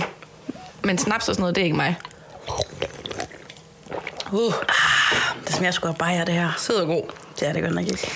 Men 0.83 0.97
snaps 0.97 1.29
og 1.29 1.35
sådan 1.35 1.41
noget, 1.41 1.55
det 1.55 1.61
er 1.61 1.65
ikke 1.65 1.77
mig. 1.77 1.95
Uh. 4.31 4.53
Ah, 4.69 5.35
det 5.47 5.55
smager 5.55 5.71
sgu 5.71 5.87
af 5.87 5.95
bajer, 5.95 6.25
det 6.25 6.33
her. 6.33 6.51
Og 6.79 6.87
god. 6.87 7.03
Det 7.39 7.47
er 7.47 7.53
det 7.53 7.61
godt 7.61 7.75
nok 7.75 7.85
ikke. 7.85 8.09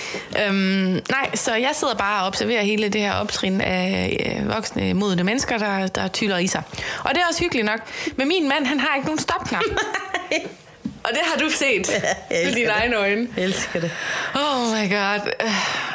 Øhm, 0.46 1.02
nej, 1.10 1.34
så 1.34 1.54
jeg 1.54 1.70
sidder 1.74 1.94
bare 1.94 2.20
og 2.20 2.26
observerer 2.26 2.62
hele 2.62 2.88
det 2.88 3.00
her 3.00 3.12
optrin 3.12 3.60
af 3.60 4.40
øh, 4.40 4.54
voksne 4.54 4.94
modne 4.94 5.24
mennesker, 5.24 5.58
der, 5.58 5.86
der 5.86 6.08
tyller 6.08 6.38
i 6.38 6.46
sig. 6.46 6.62
Og 7.04 7.10
det 7.14 7.16
er 7.16 7.26
også 7.28 7.40
hyggeligt 7.42 7.66
nok. 7.66 7.80
Men 8.16 8.28
min 8.28 8.48
mand, 8.48 8.66
han 8.66 8.80
har 8.80 8.96
ikke 8.96 9.06
nogen 9.06 9.18
stopknap. 9.18 9.62
og 11.04 11.10
det 11.10 11.20
har 11.24 11.38
du 11.38 11.50
set 11.50 11.90
jeg 12.30 12.44
med 12.44 12.54
dine 12.54 12.68
egne 12.70 12.96
øjne. 12.96 13.28
Jeg 13.36 13.44
elsker 13.44 13.80
det. 13.80 13.90
Oh 14.34 14.72
my 14.72 14.90
god. 14.90 15.32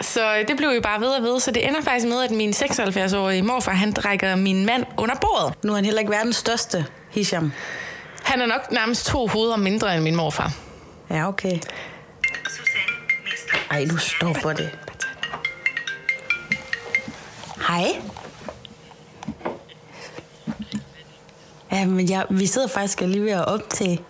Så 0.02 0.44
det 0.48 0.58
blev 0.58 0.70
jo 0.70 0.82
bare 0.82 1.02
ved 1.02 1.08
og 1.08 1.24
ved. 1.24 1.40
Så 1.40 1.52
det 1.52 1.68
ender 1.68 1.82
faktisk 1.82 2.08
med, 2.08 2.24
at 2.24 2.32
min 2.32 2.50
76-årige 2.50 3.42
morfar, 3.42 3.72
han 3.72 3.92
drikker 3.92 4.36
min 4.36 4.66
mand 4.66 4.86
under 4.98 5.16
bordet. 5.16 5.54
Nu 5.64 5.72
er 5.72 5.76
han 5.76 5.86
heller 5.86 6.00
ikke 6.00 6.12
verdens 6.12 6.36
største, 6.36 6.86
Hisham. 7.12 7.52
Han 8.24 8.42
er 8.42 8.46
nok 8.46 8.72
nærmest 8.72 9.06
to 9.06 9.28
hoveder 9.28 9.56
mindre 9.58 9.96
end 9.96 10.04
min 10.04 10.16
morfar. 10.16 10.52
Ja, 11.10 11.28
okay. 11.28 11.60
Ej, 13.72 13.86
du 13.90 13.98
stopper 13.98 14.54
det. 14.54 14.70
Hej. 17.68 17.88
Ja, 21.72 21.86
men 21.86 22.10
jeg, 22.10 22.26
vi 22.30 22.46
sidder 22.46 22.68
faktisk 22.68 23.02
lige 23.02 23.24
ved 23.24 23.32
at 23.32 23.46
optage. 23.46 24.02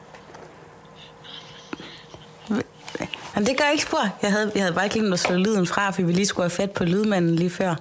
Men 3.36 3.46
det 3.46 3.58
gør 3.58 3.66
ikke 3.72 3.84
spor. 3.84 4.10
Jeg 4.22 4.32
havde, 4.32 4.52
jeg 4.56 4.64
havde 4.64 4.76
bare 4.76 4.86
ikke 4.86 5.14
at 5.14 5.20
slå 5.20 5.36
lyden 5.38 5.68
fra, 5.68 5.92
for 5.92 6.02
vi 6.02 6.12
lige 6.12 6.26
skulle 6.26 6.44
have 6.44 6.56
fat 6.56 6.72
på 6.72 6.84
lydmanden 6.84 7.36
lige 7.36 7.50
før. 7.50 7.76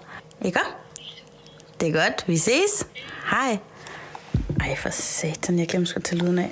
Ikke? 0.45 0.61
Det 1.81 1.89
er 1.89 1.93
godt. 2.03 2.25
Vi 2.27 2.37
ses. 2.37 2.87
Hej. 3.31 3.59
Ej, 4.61 4.77
for 4.77 4.91
satan. 4.91 5.59
Jeg 5.59 5.69
glemte 5.69 5.91
sgu 5.91 6.01
tage 6.01 6.23
lyden 6.23 6.39
af. 6.39 6.51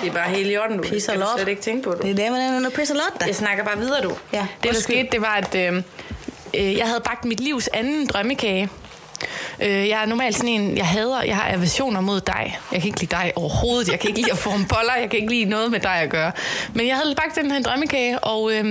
Det 0.00 0.08
er 0.08 0.12
bare 0.12 0.28
helt 0.28 0.50
i 0.50 0.56
orden, 0.56 0.76
du. 0.76 0.82
Pisse 0.82 1.12
og 1.12 1.18
lot. 1.18 1.56
tænke 1.60 1.82
på, 1.82 1.94
Det 2.02 2.10
er 2.10 2.14
det, 2.14 2.32
man 2.32 2.40
er 2.40 2.60
nu 2.60 2.70
pisser 2.70 2.94
lot, 2.94 3.20
da. 3.20 3.26
Jeg 3.26 3.34
snakker 3.34 3.64
bare 3.64 3.78
videre, 3.78 4.02
du. 4.02 4.12
Ja, 4.32 4.46
det, 4.62 4.74
der 4.74 4.80
skete, 4.80 5.08
det 5.12 5.20
var, 5.20 5.34
at 5.34 5.54
øh, 5.54 5.82
øh, 6.54 6.76
jeg 6.76 6.86
havde 6.86 7.00
bagt 7.00 7.24
mit 7.24 7.40
livs 7.40 7.68
anden 7.68 8.06
drømmekage. 8.06 8.68
Øh, 9.62 9.88
jeg 9.88 10.02
er 10.02 10.06
normalt 10.06 10.36
sådan 10.36 10.48
en, 10.48 10.76
jeg 10.76 10.86
hader, 10.86 11.22
jeg 11.22 11.36
har 11.36 11.52
aversioner 11.52 12.00
mod 12.00 12.20
dig. 12.20 12.58
Jeg 12.72 12.80
kan 12.80 12.88
ikke 12.88 13.00
lide 13.00 13.16
dig 13.16 13.32
overhovedet. 13.36 13.88
Jeg 13.88 14.00
kan 14.00 14.08
ikke 14.08 14.20
lide 14.20 14.32
at 14.32 14.38
forme 14.38 14.66
boller. 14.68 14.94
Jeg 15.00 15.10
kan 15.10 15.18
ikke 15.20 15.32
lide 15.32 15.44
noget 15.44 15.70
med 15.70 15.80
dig 15.80 15.94
at 15.94 16.10
gøre. 16.10 16.32
Men 16.74 16.86
jeg 16.86 16.96
havde 16.96 17.14
bagt 17.14 17.36
den 17.36 17.50
her 17.50 17.62
drømmekage, 17.62 18.18
og 18.18 18.52
øh, 18.52 18.64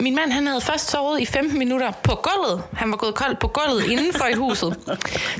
min 0.00 0.14
mand 0.14 0.32
han 0.32 0.46
havde 0.46 0.60
først 0.60 0.90
sovet 0.90 1.20
i 1.20 1.26
15 1.26 1.58
minutter 1.58 1.90
på 2.02 2.14
gulvet. 2.14 2.62
Han 2.72 2.90
var 2.90 2.96
gået 2.96 3.14
kold 3.14 3.36
på 3.40 3.48
gulvet 3.48 3.84
indenfor 3.90 4.26
i 4.26 4.34
huset. 4.34 4.76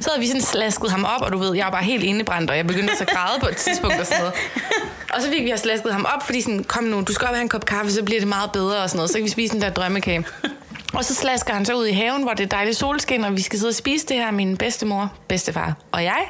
Så 0.00 0.10
havde 0.10 0.20
vi 0.20 0.26
sådan 0.26 0.42
slasket 0.42 0.90
ham 0.90 1.04
op, 1.04 1.20
og 1.22 1.32
du 1.32 1.38
ved, 1.38 1.54
jeg 1.56 1.64
var 1.64 1.70
bare 1.70 1.84
helt 1.84 2.04
indebrændt, 2.04 2.50
og 2.50 2.56
jeg 2.56 2.66
begyndte 2.66 2.96
så 2.96 3.04
at 3.04 3.10
græde 3.10 3.40
på 3.40 3.48
et 3.48 3.56
tidspunkt 3.56 4.00
og 4.00 4.06
sådan 4.06 4.18
noget. 4.18 4.34
Og 5.14 5.22
så 5.22 5.28
fik 5.28 5.44
vi 5.44 5.52
slasket 5.56 5.92
ham 5.92 6.06
op, 6.14 6.22
fordi 6.26 6.40
sådan, 6.40 6.64
kom 6.64 6.84
nu, 6.84 7.00
du 7.00 7.12
skal 7.12 7.24
op 7.24 7.30
og 7.30 7.36
have 7.36 7.42
en 7.42 7.48
kop 7.48 7.64
kaffe, 7.64 7.92
så 7.92 8.02
bliver 8.02 8.20
det 8.20 8.28
meget 8.28 8.52
bedre 8.52 8.82
og 8.82 8.90
sådan 8.90 8.96
noget. 8.98 9.10
Så 9.10 9.16
kan 9.18 9.24
vi 9.24 9.30
spise 9.30 9.54
den 9.54 9.62
der 9.62 9.70
drømmekage. 9.70 10.24
Og 10.92 11.04
så 11.04 11.14
slasker 11.14 11.54
han 11.54 11.64
så 11.64 11.74
ud 11.74 11.86
i 11.86 11.92
haven, 11.92 12.22
hvor 12.22 12.32
det 12.32 12.44
er 12.44 12.48
dejligt 12.48 12.76
solskin, 12.76 13.24
og 13.24 13.36
vi 13.36 13.42
skal 13.42 13.58
sidde 13.58 13.70
og 13.70 13.74
spise 13.74 14.06
det 14.06 14.16
her, 14.16 14.30
min 14.30 14.56
bedstemor, 14.56 15.12
bedstefar 15.28 15.74
og 15.92 16.04
jeg. 16.04 16.24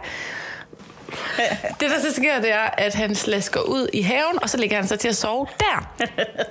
Det, 1.80 1.90
der 1.90 2.00
så 2.00 2.14
sker, 2.16 2.40
det 2.40 2.52
er, 2.52 2.70
at 2.78 2.94
han 2.94 3.14
slasker 3.14 3.60
ud 3.60 3.88
i 3.92 4.00
haven, 4.00 4.42
og 4.42 4.50
så 4.50 4.56
ligger 4.56 4.76
han 4.76 4.88
så 4.88 4.96
til 4.96 5.08
at 5.08 5.16
sove 5.16 5.46
der. 5.60 6.06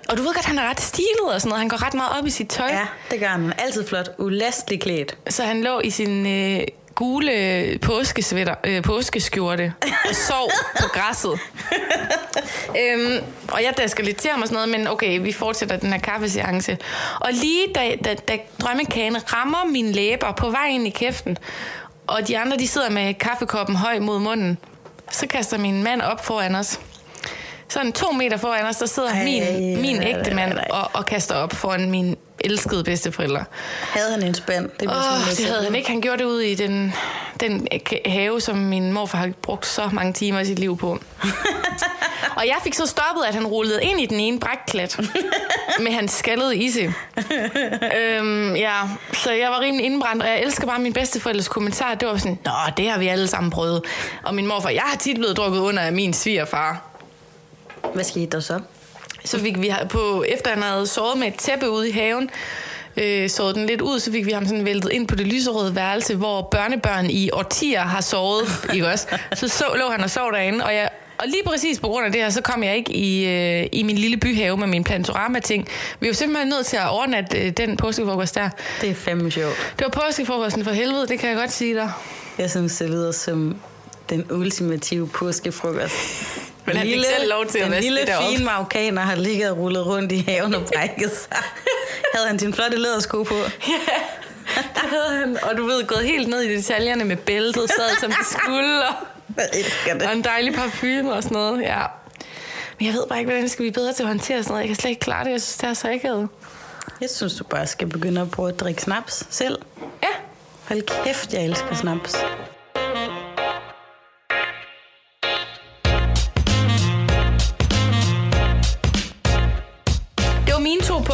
Og 0.10 0.18
du 0.18 0.24
ved 0.24 0.34
godt, 0.34 0.46
han 0.46 0.60
er 0.60 0.70
ret 0.70 0.82
stilet 0.82 1.34
og 1.34 1.42
sådan 1.42 1.50
noget. 1.50 1.60
Han 1.60 1.70
går 1.70 1.86
ret 1.86 1.94
meget 1.94 2.20
op 2.20 2.28
i 2.28 2.30
sit 2.30 2.48
tøj. 2.48 2.68
Ja, 2.68 2.86
det 3.12 3.20
gør 3.20 3.28
han. 3.28 3.54
Altid 3.58 3.88
flot. 3.88 4.10
Ulastelig 4.18 4.82
klædt. 4.82 5.18
Så 5.30 5.44
han 5.44 5.62
lå 5.62 5.80
i 5.80 5.90
sin 5.90 6.28
øh, 6.28 6.62
gule 6.96 7.80
påskesvætter, 7.82 8.56
øh, 8.64 8.82
påskeskjorte 8.82 9.74
og 10.10 10.16
sov 10.16 10.52
på 10.80 10.88
græsset. 10.94 11.40
øhm, 12.82 13.24
og 13.52 13.64
jeg 13.64 13.74
dasker 13.78 14.04
lidt 14.04 14.18
til 14.18 14.32
ham 14.32 14.42
og 14.42 14.48
sådan 14.48 14.68
noget, 14.68 14.70
men 14.70 14.88
okay, 14.88 15.20
vi 15.20 15.32
fortsætter 15.32 15.78
den 15.78 15.92
her 15.92 16.00
kaffeseance. 16.00 16.78
Og 17.20 17.30
lige 17.32 17.68
da, 17.76 17.96
da, 18.06 18.14
da 18.14 18.38
drømmekagen 18.62 19.34
rammer 19.34 19.66
mine 19.72 19.92
læber 19.92 20.32
på 20.32 20.50
vej 20.50 20.68
ind 20.68 20.88
i 20.88 20.90
kæften, 20.90 21.38
og 22.08 22.28
de 22.28 22.38
andre 22.38 22.58
de 22.58 22.68
sidder 22.68 22.90
med 22.90 23.14
kaffekoppen 23.14 23.76
høj 23.76 24.00
mod 24.00 24.20
munden, 24.20 24.58
så 25.12 25.28
kaster 25.28 25.58
min 25.58 25.84
mand 25.84 26.02
op 26.02 26.26
foran 26.26 26.56
os. 26.56 26.80
Sådan 27.68 27.92
to 27.92 28.12
meter 28.12 28.38
foran 28.38 28.66
os, 28.66 28.78
der 28.78 28.86
sidder 28.86 29.10
Ej, 29.10 29.24
min, 29.24 29.82
min 29.82 30.04
ægte 30.04 30.36
mand 30.36 30.58
og, 30.70 30.90
og 30.94 31.06
kaster 31.06 31.36
op 31.36 31.54
foran 31.54 31.92
min 31.92 32.18
elskede 32.44 32.84
bedsteforældre. 32.84 33.46
Havde 33.82 34.12
han 34.12 34.24
en 34.24 34.34
spand? 34.34 34.70
Det, 34.80 34.88
oh, 34.88 35.30
det 35.38 35.46
havde 35.46 35.64
han 35.64 35.76
ikke. 35.76 35.90
Han 35.90 36.02
gjorde 36.02 36.18
det 36.18 36.24
ud 36.24 36.40
i 36.40 36.56
den, 36.56 36.94
den 37.40 37.68
have, 38.06 38.42
som 38.42 38.58
min 38.58 38.94
morfar 38.94 39.18
har 39.18 39.32
brugt 39.42 39.66
så 39.66 39.90
mange 39.94 40.14
timer 40.14 40.40
i 40.40 40.46
sit 40.46 40.60
liv 40.60 40.78
på. 40.78 40.90
og 42.38 42.48
jeg 42.48 42.56
fik 42.64 42.74
så 42.74 42.86
stoppet, 42.86 43.24
at 43.28 43.36
han 43.36 43.48
rullede 43.48 43.84
ind 43.84 44.02
i 44.02 44.06
den 44.06 44.20
ene 44.20 44.40
brækklat 44.40 45.00
med 45.80 45.92
hans 45.92 46.12
skaldede 46.12 46.58
isse. 46.58 46.94
øhm, 47.98 48.56
ja, 48.56 48.76
så 49.14 49.32
jeg 49.32 49.50
var 49.50 49.60
rimelig 49.60 49.86
indbrændt, 49.86 50.24
og 50.24 50.30
jeg 50.30 50.42
elsker 50.42 50.68
bare 50.68 50.80
min 50.80 50.94
bedsteforældres 50.94 51.48
kommentar. 51.48 51.96
Det 51.96 52.08
var 52.08 52.18
sådan, 52.18 52.40
nå, 52.46 52.52
det 52.78 52.90
har 52.90 53.00
vi 53.00 53.08
alle 53.08 53.28
sammen 53.28 53.52
prøvet. 53.52 53.84
Og 54.24 54.36
min 54.36 54.48
morfar, 54.48 54.70
jeg 54.70 54.84
har 54.86 54.98
tit 54.98 55.18
blevet 55.18 55.38
drukket 55.38 55.60
under 55.60 55.82
af 55.82 55.94
min 55.94 56.14
svigerfar. 56.14 56.82
Hvad 57.94 58.04
skete 58.04 58.26
der 58.26 58.40
så? 58.40 58.60
Så 59.26 59.40
fik 59.40 59.62
vi 59.62 59.74
på, 59.90 60.24
efter 60.28 60.50
han 60.50 60.64
havde 60.64 60.88
sovet 60.88 61.18
med 61.18 61.28
et 61.28 61.36
tæppe 61.36 61.70
ude 61.70 61.90
i 61.90 61.92
haven, 61.92 62.30
øh, 62.98 63.30
såret 63.30 63.56
den 63.56 63.66
lidt 63.66 63.82
ud, 63.82 64.00
så 64.00 64.12
fik 64.12 64.26
vi 64.26 64.32
ham 64.32 64.46
sådan 64.46 64.66
væltet 64.66 64.92
ind 64.92 65.08
på 65.08 65.16
det 65.16 65.28
lyserøde 65.28 65.76
værelse, 65.76 66.16
hvor 66.16 66.42
børnebørn 66.42 67.10
i 67.10 67.32
årtier 67.32 67.82
har 67.82 68.02
sovet, 68.02 68.48
ikke 68.74 68.88
også? 68.88 69.08
Så, 69.34 69.48
så 69.48 69.66
lå 69.76 69.90
han 69.90 70.04
og 70.04 70.10
sov 70.10 70.32
derinde, 70.32 70.66
og 70.66 70.74
jeg, 70.74 70.90
og 71.18 71.28
lige 71.28 71.44
præcis 71.46 71.80
på 71.80 71.88
grund 71.88 72.06
af 72.06 72.12
det 72.12 72.22
her, 72.22 72.30
så 72.30 72.42
kom 72.42 72.64
jeg 72.64 72.76
ikke 72.76 72.94
i, 72.94 73.28
øh, 73.28 73.68
i 73.72 73.84
min 73.84 73.96
lille 73.96 74.18
byhave 74.18 74.58
med 74.58 74.68
min 74.68 74.84
plantorama-ting. 74.84 75.68
Vi 76.00 76.08
var 76.08 76.14
simpelthen 76.14 76.50
nødt 76.50 76.66
til 76.66 76.78
at 76.78 76.90
overnatte 76.90 77.38
øh, 77.38 77.52
den 77.52 77.78
påskefrokost 77.78 78.36
der. 78.36 78.50
Det 78.82 78.90
er 78.90 78.94
fandme 78.94 79.32
sjovt. 79.32 79.56
Det 79.80 79.86
var 79.86 80.02
påskefrokosten 80.06 80.64
for 80.64 80.72
helvede, 80.72 81.08
det 81.08 81.20
kan 81.20 81.30
jeg 81.30 81.38
godt 81.38 81.52
sige 81.52 81.76
dig. 81.76 81.92
Jeg 82.38 82.50
synes, 82.50 82.78
det 82.78 82.90
lyder 82.90 83.12
som 83.12 83.56
den 84.10 84.32
ultimative 84.32 85.08
påskefrokost. 85.08 85.96
Han 86.78 86.88
lille, 86.88 87.06
fik 87.06 87.16
selv 87.16 87.30
lov 87.30 87.46
til 87.46 87.60
at 87.60 87.72
Den 87.72 87.82
lille 87.84 88.00
fine 88.30 88.46
marokkaner 88.46 89.02
har 89.02 89.16
ligget 89.16 89.50
og 89.52 89.58
rullet 89.58 89.86
rundt 89.86 90.12
i 90.12 90.26
haven 90.28 90.56
og 90.56 90.62
brækket 90.74 91.12
sig. 91.12 91.38
havde 92.14 92.28
han 92.28 92.40
sin 92.40 92.54
flotte 92.54 92.78
lædersko 92.78 93.24
på? 93.24 93.36
Ja, 94.56 94.62
det 94.62 94.90
havde 94.90 95.20
han. 95.20 95.38
Og 95.44 95.58
du 95.58 95.66
ved, 95.66 95.88
gået 95.88 96.06
helt 96.06 96.28
ned 96.28 96.42
i 96.42 96.56
detaljerne 96.56 97.04
med 97.04 97.16
bæltet, 97.16 97.70
sad 97.70 98.00
som 98.00 98.12
det 98.12 98.28
skulle. 98.28 98.88
Og, 98.88 98.94
det. 100.00 100.02
Og 100.08 100.14
en 100.14 100.24
dejlig 100.24 100.54
parfume 100.54 101.14
og 101.14 101.24
sådan 101.24 101.36
noget, 101.36 101.62
ja. 101.62 101.80
Men 102.80 102.86
jeg 102.88 102.94
ved 102.94 103.04
bare 103.10 103.20
ikke, 103.20 103.32
hvordan 103.32 103.50
skal 103.50 103.66
vi 103.66 103.72
bedre 103.72 103.94
til 103.94 104.04
at 104.04 104.08
håndtere 104.08 104.44
sådan 104.44 104.52
noget. 104.52 104.62
Jeg 104.62 104.68
kan 104.68 104.76
slet 104.76 104.90
ikke 104.90 105.00
klare 105.00 105.24
det. 105.24 105.32
Jeg 105.32 105.42
synes, 105.42 105.58
det 105.58 105.70
er 105.70 105.74
så 105.74 105.90
ikke 105.90 106.28
Jeg 107.02 107.10
synes, 107.10 107.36
du 107.36 107.44
bare 107.44 107.68
skal 107.68 107.88
begynde 107.88 108.22
at 108.22 108.32
prøve 108.32 108.50
at 108.50 108.60
drikke 108.60 108.82
snaps 108.82 109.24
selv. 109.30 109.58
Ja. 110.04 110.08
Hold 110.68 111.04
kæft, 111.04 111.34
jeg 111.34 111.46
elsker 111.46 111.76
snaps. 111.76 112.16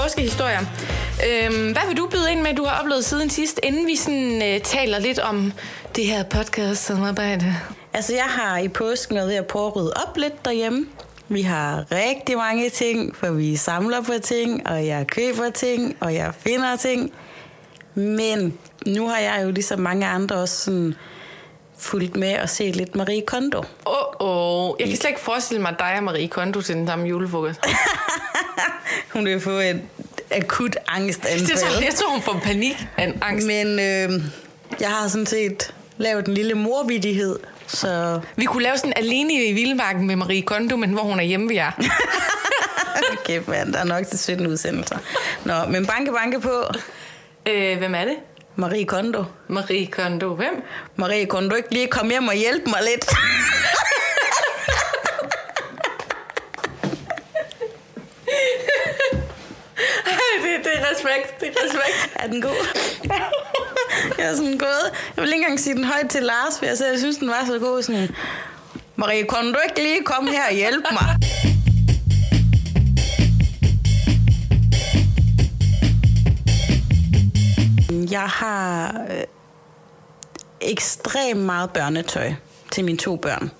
Påskehistorier. 0.08 0.60
Øhm, 1.28 1.72
hvad 1.72 1.88
vil 1.88 1.98
du 1.98 2.08
byde 2.08 2.32
ind 2.32 2.42
med, 2.42 2.54
du 2.54 2.64
har 2.66 2.82
oplevet 2.82 3.06
siden 3.06 3.30
sidst, 3.30 3.60
inden 3.64 3.88
vi 3.88 3.96
sådan, 3.96 4.42
øh, 4.44 4.62
taler 4.62 5.00
lidt 5.00 5.20
om 5.20 5.54
det 5.96 6.06
her 6.06 6.24
podcast-samarbejde? 6.24 7.56
Altså, 7.94 8.14
jeg 8.14 8.24
har 8.24 8.58
i 8.58 8.68
påsken 8.68 9.16
været 9.16 9.28
ved 9.28 9.36
at 9.36 9.46
prøve 9.46 9.68
at 9.68 9.76
rydde 9.76 9.94
op 10.08 10.18
lidt 10.18 10.46
derhjemme. 10.46 10.86
Vi 11.28 11.42
har 11.42 11.86
rigtig 11.92 12.38
mange 12.38 12.70
ting, 12.70 13.16
for 13.16 13.32
vi 13.32 13.56
samler 13.56 14.02
på 14.02 14.14
ting, 14.24 14.68
og 14.68 14.86
jeg 14.86 15.08
køber 15.08 15.50
ting, 15.50 15.98
og 16.00 16.14
jeg 16.14 16.34
finder 16.40 16.76
ting. 16.76 17.12
Men 17.94 18.58
nu 18.86 19.08
har 19.08 19.18
jeg 19.18 19.42
jo 19.44 19.52
ligesom 19.52 19.80
mange 19.80 20.08
andre 20.08 20.36
også 20.36 20.64
sådan 20.64 20.96
fulgt 21.78 22.16
med 22.16 22.40
og 22.40 22.50
set 22.50 22.76
lidt 22.76 22.96
Marie 22.96 23.22
Kondo. 23.22 23.58
Åh, 23.58 23.66
oh, 24.20 24.70
oh. 24.70 24.76
jeg 24.80 24.88
kan 24.88 24.98
slet 24.98 25.10
ikke 25.10 25.22
forestille 25.22 25.62
mig 25.62 25.76
dig 25.80 25.94
og 25.98 26.04
Marie 26.04 26.28
Kondo 26.28 26.62
til 26.62 26.76
den 26.76 26.88
samme 26.88 27.08
julefrokost. 27.08 27.60
hun 29.14 29.26
vil 29.26 29.42
få 29.42 29.52
et 29.52 29.82
akut 30.32 30.76
angstanfald. 30.88 31.50
Jeg 31.50 31.60
tror, 31.60 31.84
jeg 31.84 31.94
tror 31.96 32.12
hun 32.12 32.22
får 32.22 32.40
panik 32.44 32.88
af 32.98 33.14
angst. 33.22 33.48
Men 33.48 33.68
øh, 33.68 34.24
jeg 34.80 34.90
har 34.90 35.08
sådan 35.08 35.26
set 35.26 35.74
lavet 35.98 36.28
en 36.28 36.34
lille 36.34 36.54
morvidighed. 36.54 37.40
Så... 37.68 38.22
Vi 38.36 38.46
kunne 38.46 38.64
lave 38.64 38.78
sådan 38.78 38.94
alene 38.96 39.46
i 39.46 39.54
Vildmarken 39.54 40.08
med 40.08 40.16
Marie 40.16 40.42
Kondo, 40.42 40.76
men 40.76 40.90
hvor 40.90 41.02
hun 41.02 41.20
er 41.20 41.24
hjemme 41.24 41.48
ved 41.48 41.56
jer. 41.56 41.72
okay, 43.20 43.42
man, 43.48 43.74
der 43.74 43.80
er 43.80 43.84
nok 43.84 44.08
til 44.08 44.20
17 44.20 44.48
udsendelser. 44.48 44.98
Nå, 45.46 45.54
men 45.70 45.86
banke, 45.86 46.12
banke 46.12 46.40
på. 46.40 46.64
Øh, 47.46 47.78
hvem 47.78 47.96
er 47.96 48.06
det? 48.06 48.16
Marie 48.56 48.86
Kondo. 48.86 49.24
Marie 49.48 49.88
Kondo, 49.88 50.36
hvem? 50.36 50.64
Marie 50.96 51.26
Kondo, 51.26 51.56
ikke 51.56 51.74
lige 51.74 51.88
komme 51.88 52.12
hjem 52.12 52.28
og 52.28 52.34
hjælpe 52.34 52.70
mig 52.70 52.80
lidt. 52.92 53.06
respekt, 60.92 61.40
det 61.40 61.48
er 61.48 61.54
respekt. 61.66 62.10
Er 62.24 62.28
den 62.28 62.42
god? 62.42 62.68
jeg 64.18 64.26
er 64.32 64.36
sådan 64.36 64.58
gået. 64.58 64.88
Jeg 65.16 65.24
vil 65.24 65.34
ikke 65.34 65.36
engang 65.36 65.60
sige 65.60 65.76
den 65.76 65.84
højt 65.84 66.10
til 66.10 66.24
Lars, 66.24 66.60
for 66.60 66.66
jeg, 66.66 66.76
jeg 66.92 67.00
synes, 67.00 67.18
den 67.18 67.28
var 67.28 67.44
så 67.48 67.60
god. 67.60 67.82
Sådan, 67.82 68.16
Marie, 68.96 69.24
kunne 69.24 69.54
du 69.54 69.60
ikke 69.70 69.84
lige 69.84 70.04
komme 70.04 70.32
her 70.32 70.46
og 70.48 70.54
hjælpe 70.54 70.88
mig? 70.92 71.16
Jeg 78.12 78.28
har 78.30 79.02
øh, 79.10 79.24
ekstremt 80.62 81.40
meget 81.40 81.70
børnetøj 81.72 82.34
til 82.72 82.86
mine 82.86 82.98
to 82.98 83.16
børn. 83.16 83.52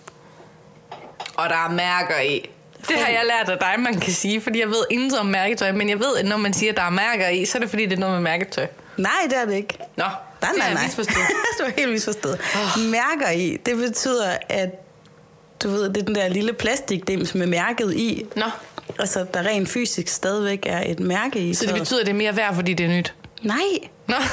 Og 1.38 1.50
der 1.50 1.56
er 1.56 1.70
mærker 1.70 2.20
i. 2.20 2.50
Det 2.88 2.98
har 2.98 3.08
jeg 3.12 3.22
lært 3.26 3.50
af 3.50 3.58
dig, 3.60 3.80
man 3.80 4.00
kan 4.00 4.14
sige, 4.14 4.42
fordi 4.42 4.60
jeg 4.60 4.68
ved 4.68 4.84
intet 4.90 5.20
om 5.20 5.26
mærketøj, 5.26 5.72
men 5.72 5.90
jeg 5.90 6.00
ved, 6.00 6.18
at 6.18 6.26
når 6.26 6.38
man 6.38 6.54
siger, 6.54 6.72
at 6.72 6.78
der 6.78 6.84
er 6.84 6.90
mærker 6.90 7.30
i, 7.30 7.46
så 7.46 7.58
er 7.58 7.60
det 7.60 7.70
fordi, 7.70 7.86
det 7.86 7.94
er 7.94 8.00
noget 8.00 8.14
med 8.14 8.22
mærketøj. 8.22 8.68
Nej, 8.98 9.12
det 9.30 9.38
er 9.38 9.46
det 9.46 9.54
ikke. 9.54 9.78
Nå, 9.96 10.04
nej, 10.04 10.12
det 10.42 10.50
nej, 10.58 10.74
nej. 10.74 10.90
du 11.60 11.64
er 11.64 11.72
helt 11.78 11.92
misforstået. 11.92 12.40
Oh. 12.56 12.82
Mærker 12.84 13.30
i, 13.30 13.58
det 13.66 13.78
betyder, 13.78 14.38
at 14.50 14.70
du 15.64 15.70
ved, 15.70 15.90
det 15.90 15.98
er 15.98 16.06
den 16.06 16.16
der 16.16 16.28
lille 16.28 16.54
plastikdims 16.54 17.36
med 17.36 17.48
mærket 17.48 17.94
i. 17.94 18.26
Nå. 18.36 18.46
Altså, 19.00 19.26
der 19.34 19.40
rent 19.40 19.70
fysisk 19.70 20.08
stadigvæk 20.08 20.66
er 20.66 20.84
et 20.86 21.00
mærke 21.00 21.40
i. 21.40 21.54
Så 21.54 21.66
det 21.66 21.74
betyder, 21.74 22.00
at 22.00 22.06
det 22.06 22.12
er 22.12 22.18
mere 22.18 22.36
værd, 22.36 22.56
fordi 22.56 22.74
det 22.74 22.86
er 22.86 22.90
nyt? 22.90 23.14
Nej. 23.42 23.58
Nå. 24.08 24.16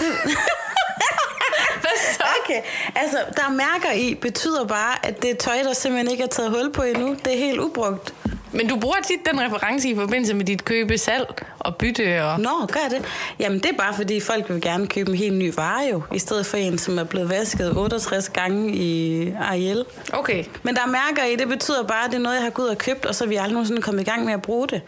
Okay, 2.45 2.61
altså, 2.97 3.19
der 3.37 3.43
er 3.43 3.51
mærker 3.51 3.93
i, 3.93 4.15
betyder 4.15 4.65
bare, 4.65 5.07
at 5.07 5.23
det 5.23 5.31
er 5.31 5.35
tøj, 5.35 5.57
der 5.63 5.73
simpelthen 5.73 6.11
ikke 6.11 6.25
er 6.25 6.29
taget 6.29 6.51
hul 6.51 6.73
på 6.73 6.83
endnu. 6.83 7.17
Det 7.25 7.35
er 7.35 7.39
helt 7.39 7.61
ubrugt. 7.61 8.15
Men 8.55 8.69
du 8.69 8.77
bruger 8.77 8.97
tit 9.07 9.19
den 9.31 9.41
reference 9.41 9.89
i 9.89 9.95
forbindelse 9.95 10.35
med 10.35 10.45
dit 10.45 10.65
købe, 10.65 10.99
salg 10.99 11.27
og 11.59 11.77
bytte. 11.77 12.25
Og... 12.25 12.41
Nå, 12.41 12.51
gør 12.73 12.89
det? 12.91 13.05
Jamen, 13.39 13.59
det 13.59 13.71
er 13.71 13.77
bare 13.77 13.95
fordi, 13.95 14.21
folk 14.21 14.51
vil 14.51 14.61
gerne 14.61 14.87
købe 14.87 15.11
en 15.11 15.17
helt 15.17 15.35
ny 15.35 15.53
vare 15.57 15.89
jo, 15.93 16.03
i 16.15 16.19
stedet 16.19 16.47
for 16.47 16.57
en, 16.57 16.79
som 16.79 16.99
er 16.99 17.05
blevet 17.05 17.31
vasket 17.31 17.77
68 17.77 18.29
gange 18.29 18.75
i 18.75 19.31
Ariel. 19.31 19.85
Okay. 20.13 20.45
Men 20.63 20.75
der 20.75 20.83
er 20.83 20.87
mærker 20.87 21.25
i, 21.33 21.37
det 21.37 21.49
betyder 21.49 21.83
bare, 21.83 22.05
at 22.05 22.11
det 22.11 22.17
er 22.17 22.23
noget, 22.23 22.37
jeg 22.37 22.45
har 22.45 22.51
gået 22.51 22.71
og 22.71 22.79
købt, 22.79 23.07
og 23.07 23.15
så 23.15 23.25
er 23.25 23.29
vi 23.29 23.37
aldrig 23.37 23.53
nogensinde 23.53 23.83
kommet 23.83 24.01
i 24.01 24.05
gang 24.05 24.25
med 24.25 24.33
at 24.33 24.43
bruge 24.43 24.67
det. 24.69 24.83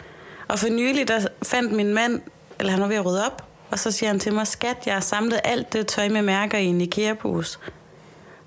Og 0.48 0.58
for 0.58 0.68
nylig, 0.68 1.08
der 1.08 1.26
fandt 1.42 1.72
min 1.72 1.94
mand, 1.94 2.20
eller 2.58 2.72
han 2.72 2.80
var 2.80 2.88
ved 2.88 2.96
at 2.96 3.06
rydde 3.06 3.26
op, 3.26 3.44
og 3.70 3.78
så 3.78 3.90
siger 3.90 4.10
han 4.10 4.20
til 4.20 4.34
mig, 4.34 4.46
skat, 4.46 4.76
jeg 4.86 4.94
har 4.94 5.00
samlet 5.00 5.40
alt 5.44 5.72
det 5.72 5.86
tøj 5.86 6.08
med 6.08 6.22
mærker 6.22 6.58
i 6.58 6.64
en 6.64 6.80
IKEA-pose. 6.80 7.58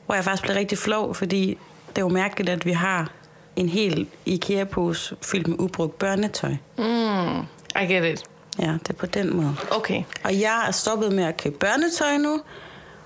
Hvor 0.05 0.15
jeg 0.15 0.23
faktisk 0.23 0.43
blev 0.43 0.55
rigtig 0.55 0.77
flov, 0.77 1.15
fordi 1.15 1.57
det 1.89 1.97
er 1.97 2.01
jo 2.01 2.07
mærkeligt, 2.09 2.49
at 2.49 2.65
vi 2.65 2.71
har 2.71 3.11
en 3.59 3.69
hel 3.69 4.07
IKEA-pose 4.25 5.15
fyldt 5.21 5.47
med 5.47 5.59
ubrugt 5.59 5.99
børnetøj. 5.99 6.55
Mm, 6.77 7.39
I 7.81 7.85
get 7.93 8.13
it. 8.13 8.23
Ja, 8.59 8.71
det 8.71 8.89
er 8.89 8.93
på 8.93 9.05
den 9.05 9.35
måde. 9.35 9.55
Okay. 9.71 10.03
Og 10.23 10.39
jeg 10.39 10.65
er 10.67 10.71
stoppet 10.71 11.11
med 11.13 11.23
at 11.23 11.37
købe 11.37 11.57
børnetøj 11.57 12.17
nu. 12.17 12.41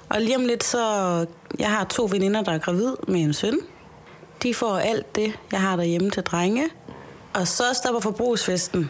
Og 0.09 0.21
lige 0.21 0.35
om 0.35 0.45
lidt 0.45 0.63
så... 0.63 1.25
Jeg 1.59 1.69
har 1.69 1.83
to 1.83 2.07
veninder, 2.11 2.43
der 2.43 2.51
er 2.51 2.57
gravid 2.57 2.93
med 3.07 3.21
en 3.21 3.33
søn. 3.33 3.59
De 4.43 4.53
får 4.53 4.77
alt 4.77 5.15
det, 5.15 5.39
jeg 5.51 5.61
har 5.61 5.75
derhjemme 5.75 6.11
til 6.11 6.23
drenge. 6.23 6.69
Og 7.33 7.47
så 7.47 7.63
stopper 7.73 7.99
forbrugsfesten. 8.01 8.89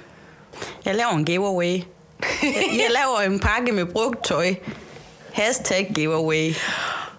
Jeg 0.86 0.96
laver 0.96 1.12
en 1.12 1.26
giveaway. 1.26 1.82
Jeg, 2.82 2.90
laver 2.90 3.22
en 3.22 3.40
pakke 3.40 3.72
med 3.72 3.86
brugt 3.86 4.26
tøj. 4.26 4.56
Hashtag 5.34 5.92
giveaway. 5.96 6.54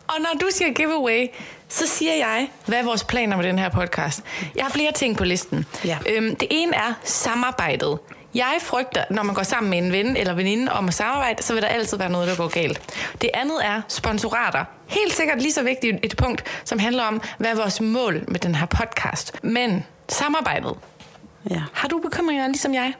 Og 0.06 0.14
når 0.18 0.38
du 0.40 0.46
siger 0.50 0.72
giveaway, 0.72 1.26
så 1.74 1.86
siger 1.86 2.14
jeg, 2.14 2.48
hvad 2.66 2.78
er 2.78 2.84
vores 2.84 3.04
planer 3.04 3.36
med 3.36 3.44
den 3.44 3.58
her 3.58 3.68
podcast? 3.68 4.22
Jeg 4.56 4.64
har 4.64 4.70
flere 4.70 4.92
ting 4.92 5.16
på 5.16 5.24
listen. 5.24 5.66
Ja. 5.84 5.98
Øhm, 6.08 6.36
det 6.36 6.48
ene 6.50 6.76
er 6.76 6.94
samarbejdet. 7.04 7.98
Jeg 8.34 8.58
frygter, 8.60 9.04
når 9.10 9.22
man 9.22 9.34
går 9.34 9.42
sammen 9.42 9.70
med 9.70 9.78
en 9.78 9.92
ven 9.92 10.16
eller 10.16 10.34
veninde 10.34 10.72
om 10.72 10.88
at 10.88 10.94
samarbejde, 10.94 11.42
så 11.42 11.52
vil 11.52 11.62
der 11.62 11.68
altid 11.68 11.98
være 11.98 12.10
noget, 12.10 12.28
der 12.28 12.36
går 12.36 12.48
galt. 12.48 12.80
Det 13.20 13.30
andet 13.34 13.56
er 13.64 13.82
sponsorater. 13.88 14.64
Helt 14.86 15.12
sikkert 15.12 15.42
lige 15.42 15.52
så 15.52 15.62
vigtigt 15.62 15.96
et 16.02 16.16
punkt, 16.16 16.44
som 16.64 16.78
handler 16.78 17.02
om, 17.02 17.22
hvad 17.38 17.50
er 17.50 17.54
vores 17.54 17.80
mål 17.80 18.24
med 18.28 18.40
den 18.40 18.54
her 18.54 18.66
podcast. 18.66 19.44
Men 19.44 19.84
samarbejdet. 20.08 20.74
Ja. 21.50 21.62
Har 21.72 21.88
du 21.88 21.98
bekymringer 21.98 22.46
ligesom 22.46 22.74
jeg? 22.74 22.92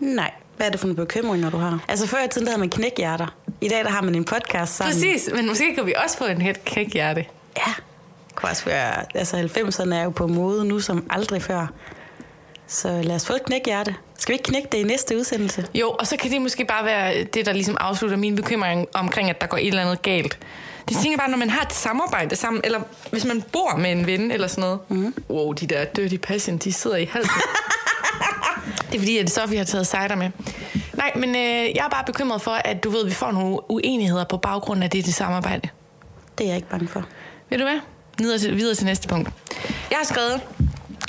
Nej. 0.00 0.30
Hvad 0.56 0.66
er 0.66 0.70
det 0.70 0.80
for 0.80 0.86
nogle 0.86 0.96
bekymringer, 0.96 1.50
du 1.50 1.56
har? 1.56 1.78
Altså 1.88 2.06
før 2.06 2.24
i 2.24 2.28
tiden, 2.28 2.46
der 2.46 2.50
havde 2.50 2.60
man 2.60 2.70
knækhjerter. 2.70 3.26
I 3.60 3.68
dag, 3.68 3.84
der 3.84 3.90
har 3.90 4.02
man 4.02 4.14
en 4.14 4.24
podcast 4.24 4.76
sammen. 4.76 4.94
Præcis, 4.94 5.28
men 5.34 5.46
måske 5.46 5.74
kan 5.74 5.86
vi 5.86 5.94
også 6.04 6.18
få 6.18 6.24
en 6.24 6.40
helt 6.40 6.64
knækhjerte. 6.64 7.24
Ja, 7.56 7.72
kunne 8.36 8.50
også 8.50 8.64
være, 8.64 9.04
altså 9.14 9.36
90'erne 9.36 9.94
er 9.94 10.04
jo 10.04 10.10
på 10.10 10.26
mode 10.26 10.64
nu 10.64 10.80
som 10.80 11.06
aldrig 11.10 11.42
før. 11.42 11.66
Så 12.66 13.02
lad 13.02 13.14
os 13.14 13.26
få 13.26 13.32
et 13.32 13.44
knækhjerte. 13.44 13.94
Skal 14.18 14.32
vi 14.32 14.34
ikke 14.34 14.48
knække 14.48 14.68
det 14.72 14.78
i 14.78 14.82
næste 14.82 15.16
udsendelse? 15.16 15.66
Jo, 15.74 15.90
og 15.90 16.06
så 16.06 16.16
kan 16.16 16.30
det 16.30 16.42
måske 16.42 16.64
bare 16.64 16.84
være 16.84 17.24
det, 17.24 17.46
der 17.46 17.52
ligesom 17.52 17.76
afslutter 17.80 18.16
min 18.16 18.36
bekymring 18.36 18.86
omkring, 18.94 19.30
at 19.30 19.40
der 19.40 19.46
går 19.46 19.56
et 19.56 19.66
eller 19.66 19.82
andet 19.82 20.02
galt. 20.02 20.38
Det 20.88 20.96
tænker 20.96 21.18
bare, 21.18 21.30
når 21.30 21.38
man 21.38 21.50
har 21.50 21.62
et 21.62 21.72
samarbejde 21.72 22.36
sammen, 22.36 22.60
eller 22.64 22.80
hvis 23.10 23.24
man 23.24 23.42
bor 23.52 23.76
med 23.76 23.92
en 23.92 24.06
ven 24.06 24.30
eller 24.30 24.46
sådan 24.46 24.62
noget. 24.62 24.78
Mm. 24.88 25.14
Wow, 25.30 25.52
de 25.52 25.66
der 25.66 25.84
dirty 25.84 26.16
passion, 26.16 26.56
de 26.58 26.72
sidder 26.72 26.96
i 26.96 27.04
halsen. 27.04 27.30
det 28.90 28.94
er 28.94 28.98
fordi, 28.98 29.18
at 29.18 29.30
Sofie 29.30 29.58
har 29.58 29.64
taget 29.64 29.86
cider 29.86 30.14
med. 30.16 30.30
Nej, 30.94 31.12
men 31.16 31.30
øh, 31.30 31.76
jeg 31.76 31.84
er 31.84 31.88
bare 31.88 32.04
bekymret 32.06 32.42
for, 32.42 32.50
at 32.50 32.84
du 32.84 32.90
ved, 32.90 33.00
at 33.00 33.06
vi 33.06 33.14
får 33.14 33.30
nogle 33.32 33.70
uenigheder 33.70 34.24
på 34.24 34.36
baggrund 34.36 34.84
af 34.84 34.90
det, 34.90 35.06
det 35.06 35.14
samarbejde. 35.14 35.68
Det 36.38 36.44
er 36.44 36.48
jeg 36.48 36.56
ikke 36.56 36.68
bange 36.68 36.88
for. 36.88 37.04
Ved 37.50 37.58
du 37.58 37.64
hvad? 37.64 37.80
Videre 38.18 38.38
til, 38.38 38.56
videre 38.56 38.74
til 38.74 38.86
næste 38.86 39.08
punkt. 39.08 39.30
Jeg 39.90 39.98
har 39.98 40.04
skrevet, 40.04 40.40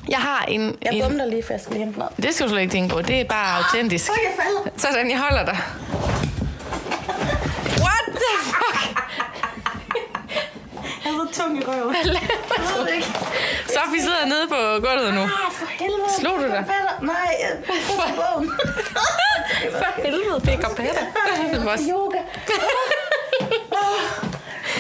jeg 0.10 0.18
har 0.20 0.46
en... 0.48 0.78
Jeg 0.82 0.94
en, 0.94 1.04
bumler 1.04 1.26
lige, 1.26 1.44
for 1.44 1.54
jeg 1.54 1.62
skal 1.62 1.74
lige 1.74 1.84
hente 1.86 2.00
noget. 2.00 2.18
Det 2.18 2.34
skal 2.34 2.46
du 2.46 2.50
slet 2.50 2.62
ikke 2.62 2.72
tænke 2.72 2.96
på. 2.96 3.02
Det 3.02 3.22
er 3.22 3.26
bare 3.26 3.58
autentisk. 3.58 4.12
Åh, 4.12 4.18
jeg 4.24 4.34
falder. 4.44 4.70
Sådan, 4.78 5.12
jeg 5.12 5.20
holder 5.20 5.46
dig. 5.46 5.58
What 7.86 8.04
the 8.22 8.34
fuck? 8.52 8.82
Jeg 11.06 11.14
er 11.14 11.28
så 11.34 11.42
tung 11.42 11.58
i 11.58 11.64
røven. 11.68 11.96
Jeg 11.96 12.06
ved 12.78 12.88
ikke. 12.96 13.08
Sofie 13.68 14.02
sidder 14.02 14.26
nede 14.26 14.48
på 14.50 14.56
gulvet 14.88 15.14
nu. 15.14 15.22
Ah, 15.22 15.30
for 15.52 15.66
helvede. 15.80 16.14
Slog 16.20 16.38
du 16.38 16.44
dig? 16.44 16.66
Nej, 17.02 17.16
jeg 17.42 17.52
bogen. 18.16 18.52
For 19.80 20.02
helvede. 20.02 20.40
Det 20.46 21.66
var 21.66 21.78
Yoga. 21.92 22.18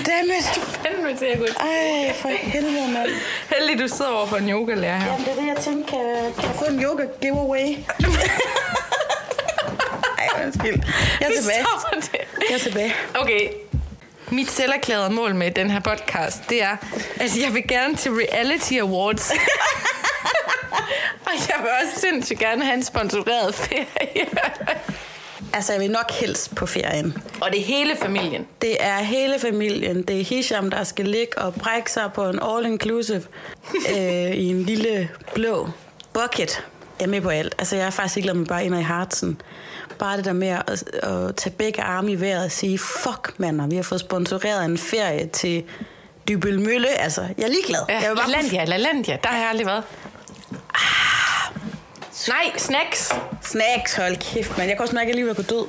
Dammit. 0.07 0.43
fandme 0.83 1.17
til 1.17 1.25
at 1.25 1.39
gå. 1.39 1.45
Ej, 1.45 2.13
for 2.15 2.29
helvede, 2.29 2.91
mand. 2.91 3.09
Heldig, 3.55 3.79
du 3.79 3.87
sidder 3.87 4.11
over 4.11 4.27
for 4.27 4.37
en 4.37 4.49
yogalærer 4.49 4.97
her. 4.97 5.11
Jamen, 5.11 5.25
det 5.25 5.31
er 5.31 5.35
det, 5.35 5.47
jeg 5.47 5.57
tænkte, 5.57 5.91
kan, 5.91 6.33
kan 6.39 6.43
jeg 6.43 6.55
få 6.55 6.65
en 6.65 6.83
yoga 6.83 7.03
giveaway? 7.21 7.67
Ej, 10.19 10.43
undskyld. 10.45 10.83
Jeg 11.19 11.25
er 11.25 11.29
Vi 11.29 11.35
tilbage. 11.37 11.65
Jeg 12.49 12.55
er 12.55 12.59
tilbage. 12.59 12.93
Okay. 13.15 13.49
Mit 14.31 14.51
selverklærede 14.51 15.09
mål 15.09 15.35
med 15.35 15.51
den 15.51 15.69
her 15.71 15.79
podcast, 15.79 16.49
det 16.49 16.63
er, 16.63 16.77
at 17.15 17.37
jeg 17.37 17.53
vil 17.53 17.67
gerne 17.67 17.95
til 17.95 18.11
Reality 18.11 18.73
Awards. 18.73 19.31
og 21.27 21.33
jeg 21.49 21.55
vil 21.61 21.69
også 21.83 21.99
sindssygt 21.99 22.39
gerne 22.39 22.65
have 22.65 22.73
en 22.73 22.83
sponsoreret 22.83 23.55
ferie. 23.55 24.25
Altså, 25.53 25.73
jeg 25.73 25.81
vil 25.81 25.91
nok 25.91 26.11
helst 26.11 26.55
på 26.55 26.65
ferien. 26.65 27.17
Og 27.41 27.51
det 27.51 27.59
er 27.59 27.65
hele 27.65 27.95
familien. 28.01 28.47
Det 28.61 28.77
er 28.79 28.97
hele 28.97 29.39
familien. 29.39 30.01
Det 30.01 30.19
er 30.19 30.23
Hisham, 30.23 30.69
der 30.69 30.83
skal 30.83 31.05
ligge 31.05 31.37
og 31.37 31.53
brække 31.53 31.91
sig 31.91 32.11
på 32.13 32.29
en 32.29 32.39
all-inclusive 32.39 33.27
øh, 33.95 34.31
i 34.31 34.45
en 34.45 34.63
lille 34.63 35.09
blå 35.33 35.69
bucket. 36.13 36.63
Jeg 36.99 37.05
er 37.05 37.09
med 37.09 37.21
på 37.21 37.29
alt. 37.29 37.55
Altså, 37.57 37.75
jeg 37.75 37.85
er 37.85 37.89
faktisk 37.89 38.17
ikke 38.17 38.33
med 38.33 38.45
bare 38.45 38.65
ind 38.65 38.75
i 38.75 38.81
hartsen. 38.81 39.41
Bare 39.99 40.17
det 40.17 40.25
der 40.25 40.33
med 40.33 40.47
at, 40.47 40.83
at 41.03 41.35
tage 41.35 41.55
begge 41.57 41.81
arme 41.81 42.11
i 42.11 42.21
vejret 42.21 42.45
og 42.45 42.51
sige, 42.51 42.79
fuck 42.79 43.33
mander, 43.37 43.67
vi 43.67 43.75
har 43.75 43.83
fået 43.83 44.01
sponsoreret 44.01 44.65
en 44.65 44.77
ferie 44.77 45.27
til 45.27 45.63
Dybøl 46.27 46.59
Mølle. 46.59 46.89
Altså, 46.89 47.21
jeg 47.21 47.43
er 47.43 47.47
ligeglad. 47.47 47.79
Ja, 47.89 47.99
jeg 47.99 48.09
vil 48.09 48.15
bare 48.15 48.29
LaLandia, 48.29 48.65
LaLandia, 48.65 49.17
der 49.23 49.29
har 49.29 49.37
jeg 49.37 49.49
aldrig 49.49 49.67
været. 49.67 49.83
Ah. 50.51 51.26
Nej, 52.25 52.51
snacks. 52.57 53.13
Snacks, 53.41 53.95
hold 53.95 54.17
kæft, 54.17 54.57
man. 54.57 54.67
Jeg 54.67 54.75
kan 54.75 54.81
også 54.81 54.95
mærke, 54.95 55.05
at 55.05 55.07
jeg 55.07 55.15
lige 55.15 55.27
var 55.27 55.33
gået 55.33 55.49
død. 55.49 55.65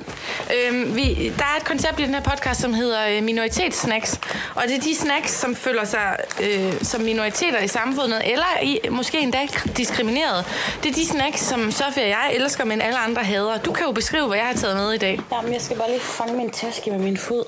Øhm, 0.55 0.95
vi, 0.95 1.33
der 1.37 1.43
er 1.43 1.57
et 1.59 1.65
koncept 1.65 1.99
i 1.99 2.03
den 2.03 2.13
her 2.13 2.21
podcast, 2.21 2.61
som 2.61 2.73
hedder 2.73 3.07
øh, 3.07 3.23
minoritetssnacks. 3.23 4.19
Og 4.55 4.63
det 4.67 4.75
er 4.75 4.81
de 4.81 4.95
snacks, 4.95 5.31
som 5.31 5.55
føler 5.55 5.85
sig 5.85 6.17
øh, 6.41 6.73
som 6.83 7.01
minoriteter 7.01 7.59
i 7.59 7.67
samfundet, 7.67 8.21
eller 8.31 8.61
i, 8.63 8.79
måske 8.89 9.19
endda 9.19 9.47
diskrimineret. 9.77 10.45
Det 10.83 10.89
er 10.89 10.93
de 10.93 11.07
snacks, 11.07 11.41
som 11.41 11.71
Sofie 11.71 12.03
og 12.03 12.09
jeg 12.09 12.31
elsker, 12.33 12.65
men 12.65 12.81
alle 12.81 12.99
andre 12.99 13.23
hader. 13.23 13.57
Du 13.57 13.73
kan 13.73 13.85
jo 13.85 13.91
beskrive, 13.91 14.27
hvad 14.27 14.37
jeg 14.37 14.47
har 14.47 14.53
taget 14.53 14.75
med 14.75 14.93
i 14.93 14.97
dag. 14.97 15.19
Jamen, 15.31 15.53
jeg 15.53 15.61
skal 15.61 15.77
bare 15.77 15.89
lige 15.89 16.01
fange 16.01 16.33
min 16.33 16.49
taske 16.49 16.91
med 16.91 16.99
min 16.99 17.17
fod. 17.17 17.43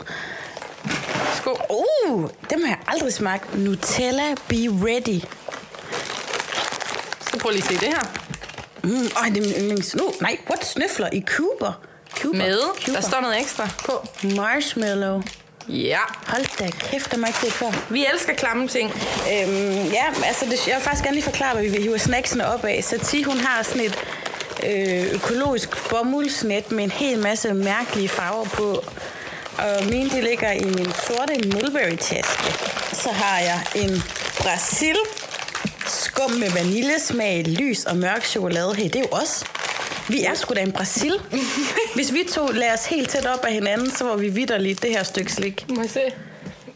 Skål. 1.35 1.61
Uh, 1.69 2.29
dem 2.49 2.61
har 2.61 2.69
jeg 2.69 2.79
aldrig 2.87 3.13
smagt. 3.13 3.57
Nutella 3.57 4.35
Be 4.47 4.55
Ready. 4.55 5.21
Så 7.31 7.39
prøv 7.39 7.51
lige 7.51 7.63
at 7.63 7.67
se 7.67 7.73
det 7.73 7.87
her. 7.87 8.20
Mm, 8.83 9.09
øj, 9.17 9.29
det 9.29 9.37
er 9.37 9.41
min 9.41 9.51
yndlings... 9.51 9.95
Nu, 9.95 10.13
nej, 10.21 10.37
what? 10.49 10.65
Snøfler 10.65 11.09
i 11.13 11.23
Cuba. 11.27 11.71
Cuba. 12.19 12.37
Med. 12.37 12.59
Cuba. 12.85 12.97
Der 12.97 13.01
står 13.01 13.21
noget 13.21 13.39
ekstra 13.39 13.69
på. 13.85 14.07
Marshmallow. 14.35 15.21
Ja. 15.67 15.99
Hold 16.27 16.57
da 16.59 16.69
kæft, 16.69 17.11
der 17.11 17.17
jeg 17.17 17.27
ikke 17.27 17.39
set 17.39 17.53
før. 17.53 17.87
Vi 17.89 18.05
elsker 18.13 18.33
klamme 18.33 18.67
ting. 18.67 18.89
Øhm, 19.31 19.85
ja, 19.85 20.05
altså, 20.25 20.45
det, 20.45 20.67
jeg 20.67 20.75
vil 20.75 20.83
faktisk 20.83 21.03
gerne 21.03 21.15
lige 21.15 21.23
forklare, 21.23 21.53
hvad 21.53 21.63
vi 21.63 21.81
hiver 21.81 21.97
snacksene 21.97 22.47
op 22.47 22.65
af. 22.65 22.83
Sati, 22.83 23.23
hun 23.23 23.37
har 23.37 23.63
sådan 23.63 23.81
et 23.81 23.97
øh, 24.63 25.13
økologisk 25.13 25.89
bomuldsnet 25.89 26.71
med 26.71 26.83
en 26.83 26.91
hel 26.91 27.19
masse 27.19 27.53
mærkelige 27.53 28.09
farver 28.09 28.45
på. 28.45 28.83
Og 29.57 29.85
mine, 29.89 30.09
de 30.09 30.21
ligger 30.21 30.51
i 30.51 30.63
min 30.63 30.93
sorte 31.07 31.49
Mulberry-taske. 31.53 32.53
Så 32.93 33.09
har 33.11 33.39
jeg 33.39 33.61
en 33.75 34.03
Brasil 34.37 34.95
skum 35.91 36.31
med 36.31 36.49
vaniljesmag, 36.49 37.43
lys 37.47 37.85
og 37.85 37.97
mørk 37.97 38.25
chokolade. 38.25 38.75
Hey, 38.75 38.83
det 38.83 38.95
er 38.95 38.99
jo 38.99 39.07
os. 39.11 39.43
Vi 40.09 40.23
er 40.23 40.33
sgu 40.33 40.53
da 40.53 40.61
en 40.61 40.71
Brasil. 40.71 41.13
Hvis 41.95 42.13
vi 42.13 42.23
to 42.33 42.47
lader 42.47 42.73
os 42.73 42.85
helt 42.85 43.09
tæt 43.09 43.25
op 43.25 43.45
af 43.45 43.53
hinanden, 43.53 43.91
så 43.91 44.03
var 44.03 44.15
vi 44.15 44.29
vidderligt 44.29 44.81
det 44.81 44.89
her 44.91 45.03
stykke 45.03 45.33
slik. 45.33 45.65
Må 45.69 45.81
jeg 45.81 45.89
se? 45.89 46.01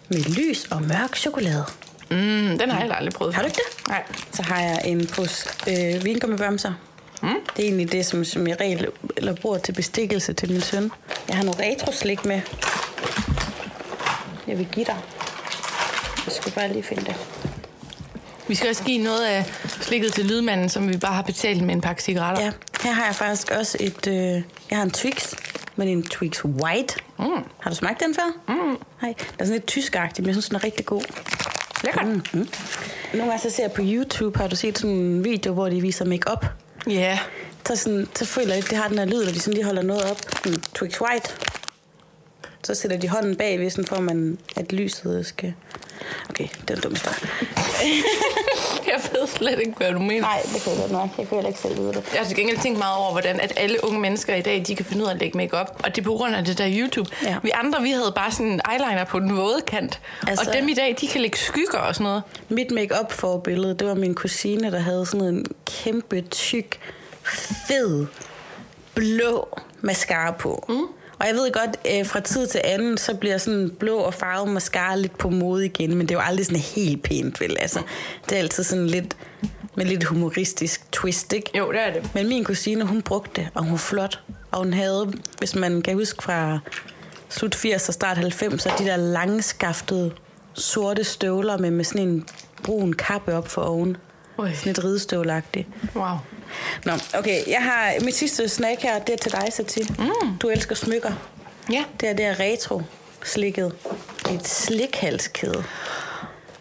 Med 0.10 0.20
lys 0.20 0.68
og 0.72 0.82
mørk 0.82 1.16
chokolade. 1.16 1.66
Mm, 2.12 2.58
den 2.60 2.70
har 2.70 2.82
jeg 2.82 2.96
aldrig 2.98 3.14
prøvet. 3.14 3.36
Har 3.36 3.42
du 3.42 3.46
ikke 3.48 3.62
det? 3.68 3.88
Nej. 3.88 4.04
Så 4.32 4.44
har 4.44 4.62
jeg 4.62 4.82
en 4.86 5.08
pose 5.08 5.50
øh, 5.70 6.06
vingummibamser. 6.06 6.74
Mm. 7.22 7.30
Det 7.56 7.64
er 7.64 7.68
egentlig 7.68 7.92
det, 7.92 8.06
som, 8.06 8.26
som 8.26 8.48
jeg 8.48 8.60
regel 8.60 8.88
eller 9.18 9.36
bruger 9.36 9.58
til 9.58 9.72
bestikkelse 9.74 10.34
til 10.34 10.52
min 10.52 10.62
søn. 10.62 10.92
Jeg 11.28 11.36
har 11.36 11.44
noget 11.44 11.60
retroslik 11.60 12.26
med. 12.26 12.42
Jeg 14.48 14.58
vil 14.58 14.68
give 14.72 14.86
dig. 14.86 14.98
Jeg 16.26 16.34
skal 16.34 16.52
bare 16.52 16.68
lige 16.74 16.84
finde 16.84 17.06
det. 17.06 17.16
Vi 18.48 18.56
skal 18.56 18.70
også 18.70 18.84
give 18.84 19.04
noget 19.04 19.26
af 19.26 19.46
slikket 19.82 20.14
til 20.14 20.26
lydmanden, 20.26 20.70
som 20.70 20.90
vi 20.90 20.98
bare 20.98 21.14
har 21.14 21.22
betalt 21.22 21.64
med 21.64 21.76
en 21.76 21.82
pakke 21.82 22.04
cigaretter. 22.04 22.44
Ja, 22.44 22.52
her 22.84 22.92
har 22.92 23.06
jeg 23.06 23.16
faktisk 23.16 23.52
også 23.52 23.78
et... 23.80 24.08
Øh, 24.08 24.14
jeg 24.70 24.78
har 24.78 24.84
en 24.84 24.92
Twix, 24.92 25.34
men 25.76 25.88
en 25.88 26.04
Twix 26.04 26.46
White. 26.46 26.96
Mm. 27.20 27.26
Har 27.60 27.70
du 27.70 27.76
smagt 27.76 28.00
den 28.00 28.16
før? 28.16 28.54
Mm. 28.54 28.78
Nej, 29.02 29.14
den 29.18 29.36
er 29.40 29.46
sådan 29.46 29.52
lidt 29.52 29.68
tyskagtig, 29.68 30.24
men 30.24 30.28
jeg 30.28 30.36
synes, 30.36 30.48
den 30.48 30.56
er 30.56 30.64
rigtig 30.64 30.86
god. 30.86 31.02
Lækkert. 31.84 32.08
Mm. 32.08 32.24
Mm. 32.34 32.48
Nogle 33.14 33.32
gange 33.32 33.50
så 33.50 33.56
ser 33.56 33.64
jeg 33.64 33.72
på 33.72 33.82
YouTube, 33.84 34.40
har 34.40 34.48
du 34.48 34.56
set 34.56 34.78
sådan 34.78 34.96
en 34.96 35.24
video, 35.24 35.54
hvor 35.54 35.70
de 35.70 35.82
viser 35.82 36.06
makeup. 36.06 36.46
Ja. 36.90 37.20
Så, 37.68 37.76
sådan, 37.76 38.08
så 38.16 38.26
føler 38.26 38.54
jeg, 38.54 38.64
at 38.64 38.70
det 38.70 38.78
har 38.78 38.88
den 38.88 38.98
her 38.98 39.06
lyd, 39.06 39.26
når 39.26 39.32
de 39.32 39.40
sådan 39.40 39.54
lige 39.54 39.66
holder 39.66 39.82
noget 39.82 40.12
op. 40.12 40.18
Sådan 40.44 40.62
Twix 40.74 41.02
White. 41.02 41.34
Så 42.66 42.76
sætter 42.76 42.98
de 42.98 43.10
hånden 43.10 43.36
bagved, 43.36 43.70
sådan 43.70 43.86
for 43.86 44.00
man, 44.00 44.38
at 44.56 44.72
lyset 44.72 45.26
skal... 45.26 45.54
Okay, 46.30 46.48
det 46.62 46.70
er 46.70 46.76
en 46.76 46.82
dum 46.82 46.92
historie. 46.92 47.30
Jeg 48.92 49.02
ved 49.12 49.28
slet 49.28 49.60
ikke, 49.60 49.74
hvad 49.78 49.92
du 49.92 50.00
mener. 50.00 50.22
Nej, 50.22 50.42
det 50.54 50.62
kan 50.62 50.72
jeg 50.72 50.82
godt 50.82 50.92
nok. 50.92 51.10
Jeg 51.18 51.28
kan 51.28 51.38
heller 51.38 51.48
ikke 51.48 51.60
selv 51.60 51.78
vide 51.78 51.88
det. 51.88 52.04
Jeg 52.14 52.20
har 52.22 52.28
til 52.28 52.38
gengæld 52.38 52.58
tænkt 52.58 52.78
meget 52.78 52.98
over, 52.98 53.12
hvordan 53.12 53.40
at 53.40 53.54
alle 53.58 53.78
unge 53.84 54.00
mennesker 54.00 54.36
i 54.36 54.42
dag, 54.42 54.64
de 54.68 54.76
kan 54.76 54.86
finde 54.86 55.04
ud 55.04 55.08
af 55.08 55.14
at 55.14 55.20
lægge 55.20 55.38
makeup. 55.38 55.82
Og 55.84 55.96
det 55.96 56.02
er 56.02 56.06
på 56.06 56.14
grund 56.14 56.36
af 56.36 56.46
det 56.46 56.58
der 56.58 56.68
YouTube. 56.78 57.10
Ja. 57.24 57.38
Vi 57.44 57.52
andre, 57.54 57.82
vi 57.82 57.90
havde 57.90 58.12
bare 58.16 58.32
sådan 58.32 58.48
en 58.48 58.62
eyeliner 58.72 59.04
på 59.04 59.20
den 59.20 59.38
våde 59.38 59.62
kant. 59.68 60.00
Altså... 60.28 60.50
Og 60.50 60.56
dem 60.56 60.68
i 60.68 60.74
dag, 60.74 60.96
de 61.02 61.08
kan 61.08 61.22
lægge 61.22 61.38
skygger 61.38 61.80
og 61.80 61.96
sådan 61.96 62.04
noget. 62.04 62.24
Mit 62.50 62.72
make-up 62.72 63.12
forbillede, 63.12 63.74
det 63.74 63.88
var 63.88 63.94
min 63.94 64.16
kusine, 64.16 64.72
der 64.72 64.80
havde 64.80 65.06
sådan 65.06 65.28
en 65.28 65.46
kæmpe, 65.66 66.22
tyk, 66.22 66.80
fed, 67.68 68.06
blå 68.96 69.60
mascara 69.82 70.32
på. 70.32 70.66
Mm. 70.70 70.95
Og 71.20 71.28
jeg 71.28 71.36
ved 71.36 71.52
godt, 71.52 71.78
øh, 71.92 72.06
fra 72.06 72.20
tid 72.20 72.48
til 72.48 72.62
anden, 72.64 72.98
så 72.98 73.16
bliver 73.16 73.38
sådan 73.38 73.72
blå 73.80 73.98
og 73.98 74.14
farvet 74.14 74.50
mascara 74.50 74.96
lidt 74.96 75.18
på 75.18 75.30
mode 75.30 75.66
igen, 75.66 75.96
men 75.96 76.08
det 76.08 76.16
er 76.16 76.20
jo 76.20 76.26
aldrig 76.26 76.46
sådan 76.46 76.62
helt 76.62 77.04
pænt, 77.04 77.42
vel? 77.42 77.58
Altså, 77.60 77.80
det 78.30 78.36
er 78.36 78.40
altid 78.40 78.64
sådan 78.64 78.88
lidt 78.88 79.18
med 79.76 79.86
lidt 79.86 80.04
humoristisk 80.04 80.92
twist, 80.92 81.34
ikke? 81.34 81.58
Jo, 81.58 81.72
det 81.72 81.82
er 81.82 81.94
det. 81.94 82.10
Men 82.16 82.28
min 82.28 82.44
kusine, 82.44 82.84
hun 82.84 83.02
brugte 83.02 83.42
det, 83.42 83.50
og 83.54 83.64
hun 83.64 83.72
var 83.72 83.78
flot. 83.78 84.20
Og 84.52 84.58
hun 84.58 84.74
havde, 84.74 85.14
hvis 85.40 85.56
man 85.56 85.82
kan 85.82 85.94
huske 85.94 86.24
fra 86.24 86.60
slut 87.30 87.56
80'er 87.56 87.88
og 87.88 87.94
start 87.94 88.18
90'er, 88.18 88.78
de 88.78 88.86
der 88.86 88.98
langskaftede 88.98 90.12
sorte 90.54 91.04
støvler 91.04 91.58
med, 91.58 91.72
med 91.72 91.84
sådan 91.84 92.08
en 92.08 92.26
brun 92.64 92.94
kappe 92.94 93.34
op 93.34 93.48
for 93.48 93.62
oven. 93.62 93.98
Ui. 94.38 94.50
Sådan 94.56 94.72
et 94.72 94.84
ridestøvlagtigt. 94.84 95.68
Wow. 95.96 96.18
Nå, 96.86 96.92
okay. 97.14 97.42
Jeg 97.48 97.64
har 97.64 97.94
mit 98.02 98.16
sidste 98.16 98.50
snack 98.50 98.82
her, 98.82 99.00
det 99.00 99.14
er 99.14 99.18
til 99.18 99.32
dig, 99.32 99.48
Sati. 99.54 99.82
Mm. 100.00 100.38
Du 100.42 100.50
elsker 100.50 100.76
smykker. 100.76 101.12
Ja. 101.72 101.84
Det 102.00 102.10
er 102.10 102.14
det 102.14 102.26
her 102.26 102.40
retro 102.40 102.82
slikket. 103.24 103.72
Et 104.32 104.48
slikhalskæde. 104.48 105.64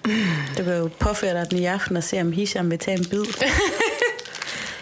Mm. 0.05 0.13
Du 0.59 0.65
kan 0.65 0.77
jo 0.77 0.91
påføre 0.99 1.35
dig 1.41 1.51
den 1.51 1.59
i 1.59 1.65
aften 1.65 1.97
og 1.97 2.05
se, 2.05 2.21
om 2.21 2.33
Hisham 2.33 2.71
vil 2.71 2.79
tage 2.79 2.99
en 2.99 3.05
bid. 3.05 3.25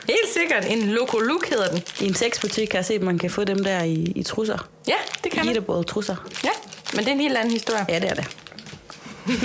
Helt 0.08 0.32
sikkert. 0.34 0.64
En 0.66 0.82
Loco 0.82 1.18
Look 1.18 1.48
hedder 1.48 1.68
den. 1.68 1.82
I 2.00 2.06
en 2.06 2.14
sexbutik 2.14 2.68
kan 2.68 2.76
jeg 2.76 2.84
se, 2.84 2.94
at 2.94 3.02
man 3.02 3.18
kan 3.18 3.30
få 3.30 3.44
dem 3.44 3.64
der 3.64 3.82
i, 3.82 4.12
i 4.16 4.22
trusser. 4.22 4.68
Ja, 4.88 4.94
det 5.24 5.32
kan 5.32 5.46
man. 5.46 5.56
Eatable 5.56 5.84
trusser. 5.84 6.16
Ja, 6.44 6.50
men 6.92 6.98
det 7.04 7.08
er 7.08 7.12
en 7.12 7.20
helt 7.20 7.36
anden 7.36 7.52
historie. 7.52 7.86
Ja, 7.88 7.98
det 7.98 8.10
er 8.10 8.14
det. 8.14 8.26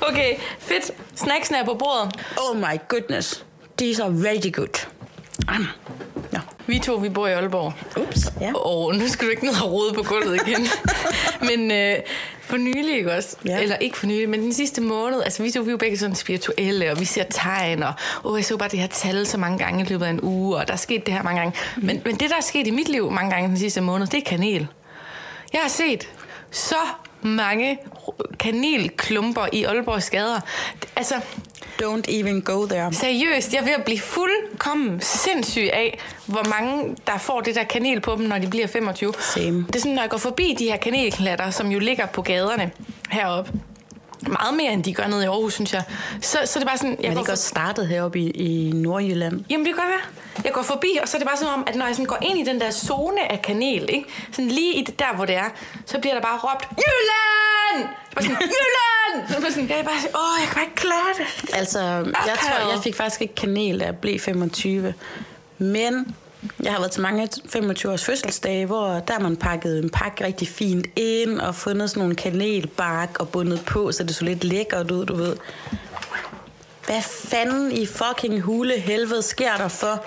Okay, 0.00 0.36
fedt. 0.58 0.90
Snacksene 1.14 1.58
er 1.58 1.64
på 1.64 1.74
bordet. 1.74 2.12
Oh 2.36 2.56
my 2.56 2.78
goodness. 2.88 3.44
These 3.78 4.02
are 4.02 4.10
very 4.10 4.50
good. 4.52 4.86
Mm. 5.48 5.66
Ja. 6.32 6.40
Vi 6.66 6.78
to, 6.78 6.94
vi 6.94 7.08
bor 7.08 7.26
i 7.26 7.32
Aalborg. 7.32 7.72
Ups, 7.96 8.32
ja. 8.40 8.52
Og 8.54 8.94
nu 8.94 9.08
skal 9.08 9.26
du 9.26 9.30
ikke 9.30 9.44
ned 9.44 9.54
og 9.62 9.72
rode 9.72 9.94
på 9.94 10.02
gulvet 10.02 10.40
igen. 10.46 10.66
men 11.48 11.70
øh, 11.70 11.96
for 12.40 12.56
nylig, 12.56 12.96
ikke 12.96 13.12
også? 13.12 13.36
Ja. 13.44 13.62
Eller 13.62 13.76
ikke 13.76 13.96
for 13.96 14.06
nylig, 14.06 14.28
men 14.28 14.40
den 14.40 14.52
sidste 14.52 14.80
måned. 14.80 15.22
Altså, 15.22 15.42
vi, 15.42 15.50
to, 15.50 15.60
vi 15.60 15.68
er 15.68 15.70
jo 15.70 15.76
begge 15.76 15.98
sådan 15.98 16.14
spirituelle, 16.14 16.90
og 16.92 17.00
vi 17.00 17.04
ser 17.04 17.24
tegn, 17.30 17.82
og 17.82 17.92
åh, 18.24 18.38
jeg 18.38 18.44
så 18.44 18.56
bare 18.56 18.68
det 18.68 18.78
her 18.78 18.86
tal 18.86 19.26
så 19.26 19.38
mange 19.38 19.58
gange 19.58 19.84
i 19.84 19.88
løbet 19.88 20.06
af 20.06 20.10
en 20.10 20.20
uge, 20.22 20.56
og 20.56 20.66
der 20.68 20.72
er 20.72 20.78
sket 20.78 21.06
det 21.06 21.14
her 21.14 21.22
mange 21.22 21.40
gange. 21.40 21.58
Men, 21.76 22.02
men 22.04 22.16
det, 22.16 22.30
der 22.30 22.36
er 22.36 22.40
sket 22.42 22.66
i 22.66 22.70
mit 22.70 22.88
liv 22.88 23.10
mange 23.10 23.30
gange 23.30 23.48
den 23.48 23.58
sidste 23.58 23.80
måned, 23.80 24.06
det 24.06 24.18
er 24.18 24.24
kanel. 24.24 24.66
Jeg 25.52 25.60
har 25.60 25.68
set 25.68 26.08
så 26.50 26.76
mange 27.24 27.78
kanelklumper 28.38 29.46
i 29.52 29.64
Aalborgs 29.64 30.10
gader. 30.10 30.40
Altså, 30.96 31.14
Don't 31.82 32.04
even 32.08 32.40
go 32.40 32.66
there. 32.66 32.92
Seriøst, 32.92 33.52
jeg 33.52 33.60
er 33.60 33.64
ved 33.64 33.72
at 33.72 33.84
blive 33.84 33.98
fuldkommen 33.98 35.00
sindssyg 35.00 35.70
af, 35.72 35.98
hvor 36.26 36.48
mange 36.48 36.96
der 37.06 37.18
får 37.18 37.40
det 37.40 37.54
der 37.54 37.64
kanel 37.64 38.00
på 38.00 38.16
dem, 38.18 38.26
når 38.26 38.38
de 38.38 38.46
bliver 38.46 38.66
25. 38.66 39.12
Same. 39.20 39.64
Det 39.66 39.76
er 39.76 39.80
sådan, 39.80 39.94
når 39.94 40.02
jeg 40.02 40.10
går 40.10 40.18
forbi 40.18 40.56
de 40.58 40.64
her 40.64 40.76
kanelklatter, 40.76 41.50
som 41.50 41.70
jo 41.70 41.78
ligger 41.78 42.06
på 42.06 42.22
gaderne 42.22 42.70
heroppe, 43.10 43.52
meget 44.28 44.54
mere 44.54 44.72
end 44.72 44.84
de 44.84 44.94
gør 44.94 45.06
nede 45.06 45.24
i 45.24 45.26
Aarhus, 45.26 45.54
synes 45.54 45.72
jeg. 45.72 45.82
Så, 46.20 46.38
så 46.44 46.58
er 46.58 46.60
det 46.60 46.66
bare 46.66 46.78
sådan... 46.78 46.96
Jeg 47.00 47.08
Men 47.08 47.16
det 47.16 47.22
er 47.22 47.26
godt 47.26 47.38
startet 47.38 47.88
heroppe 47.88 48.18
i, 48.18 48.30
i 48.30 48.72
Nordjylland. 48.72 49.44
Jamen, 49.50 49.66
det 49.66 49.74
kan 49.74 49.84
godt 49.84 49.88
være. 49.88 50.44
Jeg 50.44 50.52
går 50.52 50.62
forbi, 50.62 50.98
og 51.02 51.08
så 51.08 51.16
er 51.16 51.18
det 51.18 51.28
bare 51.28 51.36
sådan 51.36 51.54
om, 51.54 51.64
at 51.66 51.74
når 51.74 51.86
jeg 51.86 51.94
sådan 51.94 52.06
går 52.06 52.18
ind 52.22 52.38
i 52.38 52.44
den 52.44 52.60
der 52.60 52.70
zone 52.70 53.32
af 53.32 53.42
kanel, 53.42 53.86
ikke? 53.88 54.08
Sådan 54.32 54.48
lige 54.50 54.74
i 54.74 54.84
det 54.84 54.98
der, 54.98 55.14
hvor 55.16 55.24
det 55.24 55.36
er, 55.36 55.48
så 55.86 55.98
bliver 55.98 56.14
der 56.14 56.22
bare 56.22 56.38
råbt, 56.38 56.68
Jylland! 56.70 57.88
Det 58.10 58.10
er 58.10 58.14
bare 58.14 58.24
sådan, 58.24 58.36
Jylland! 58.54 59.28
Så 59.28 59.46
er 59.46 59.50
sådan, 59.50 59.68
jeg 59.68 59.78
er 59.78 59.84
bare 59.84 60.00
sådan, 60.00 60.16
åh, 60.16 60.40
jeg 60.40 60.48
kan 60.48 60.54
bare 60.54 60.64
ikke 60.64 60.76
klare 60.76 61.12
det. 61.18 61.54
Altså, 61.54 61.80
jeg 62.26 62.36
tror, 62.38 62.72
jeg 62.72 62.82
fik 62.82 62.94
faktisk 62.94 63.22
ikke 63.22 63.34
kanel, 63.34 63.80
da 63.80 63.84
jeg 63.84 63.96
blev 63.96 64.20
25. 64.20 64.94
Men 65.58 66.16
jeg 66.62 66.72
har 66.72 66.78
været 66.78 66.92
til 66.92 67.02
mange 67.02 67.28
25-års 67.56 68.04
fødselsdage, 68.04 68.66
hvor 68.66 68.86
der 68.86 69.12
har 69.12 69.20
man 69.20 69.36
pakket 69.36 69.78
en 69.78 69.90
pakke 69.90 70.24
rigtig 70.24 70.48
fint 70.48 70.86
ind, 70.96 71.40
og 71.40 71.54
fundet 71.54 71.90
sådan 71.90 72.00
nogle 72.00 72.14
kanelbark 72.14 73.20
og 73.20 73.28
bundet 73.28 73.64
på, 73.66 73.92
så 73.92 74.04
det 74.04 74.14
så 74.14 74.24
lidt 74.24 74.44
lækkert 74.44 74.90
ud, 74.90 75.06
du 75.06 75.14
ved. 75.14 75.36
Hvad 76.86 77.02
fanden 77.02 77.72
i 77.72 77.86
fucking 77.86 78.40
hule 78.40 78.80
helvede 78.80 79.22
sker 79.22 79.56
der 79.56 79.68
for, 79.68 80.04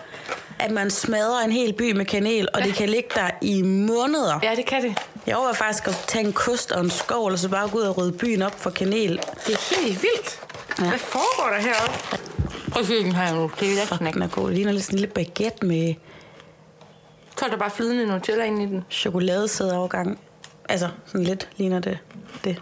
at 0.59 0.71
man 0.71 0.91
smadrer 0.91 1.45
en 1.45 1.51
hel 1.51 1.73
by 1.73 1.91
med 1.91 2.05
kanel, 2.05 2.47
og 2.53 2.63
det 2.63 2.73
kan 2.73 2.89
ligge 2.89 3.09
der 3.15 3.29
i 3.41 3.61
måneder? 3.61 4.39
Ja, 4.43 4.55
det 4.55 4.65
kan 4.65 4.83
det. 4.83 4.97
Jeg 5.27 5.35
overvejer 5.35 5.55
faktisk 5.55 5.87
at 5.87 6.05
tage 6.07 6.25
en 6.25 6.33
kost 6.33 6.71
og 6.71 6.81
en 6.81 6.89
skål, 6.89 7.31
og 7.31 7.39
så 7.39 7.49
bare 7.49 7.69
gå 7.69 7.77
ud 7.77 7.83
og 7.83 7.97
rydde 7.97 8.17
byen 8.17 8.41
op 8.41 8.59
for 8.59 8.69
kanel. 8.69 9.21
Det 9.47 9.53
er 9.53 9.81
helt 9.81 10.01
vildt. 10.01 10.39
Ja. 10.79 10.83
Ja. 10.83 10.89
Hvad 10.89 10.99
foregår 10.99 11.55
der 11.55 11.61
heroppe? 11.61 12.17
Prøv 12.71 12.81
at 12.81 12.87
se 12.87 13.03
den 13.03 13.11
her 13.11 13.35
nu. 13.35 13.51
Det 13.59 13.67
er 13.67 13.81
ikke 13.81 14.13
den 14.13 14.21
er 14.21 14.27
god. 14.27 14.47
Det 14.47 14.55
ligner 14.55 14.71
lidt 14.71 14.83
sådan 14.83 14.95
en 14.95 14.99
lille 14.99 15.13
baguette 15.13 15.65
med 15.65 15.93
Så 17.39 17.45
er 17.45 17.49
der 17.49 17.57
bare 17.57 17.69
flydende 17.71 18.05
Nutella 18.07 18.43
ind 18.43 18.61
i 18.61 18.65
den. 18.65 18.85
chokoladesædeovergang. 18.91 20.19
Altså, 20.69 20.89
sådan 21.05 21.23
lidt 21.23 21.47
ligner 21.57 21.79
det. 21.79 21.97
det. 22.43 22.61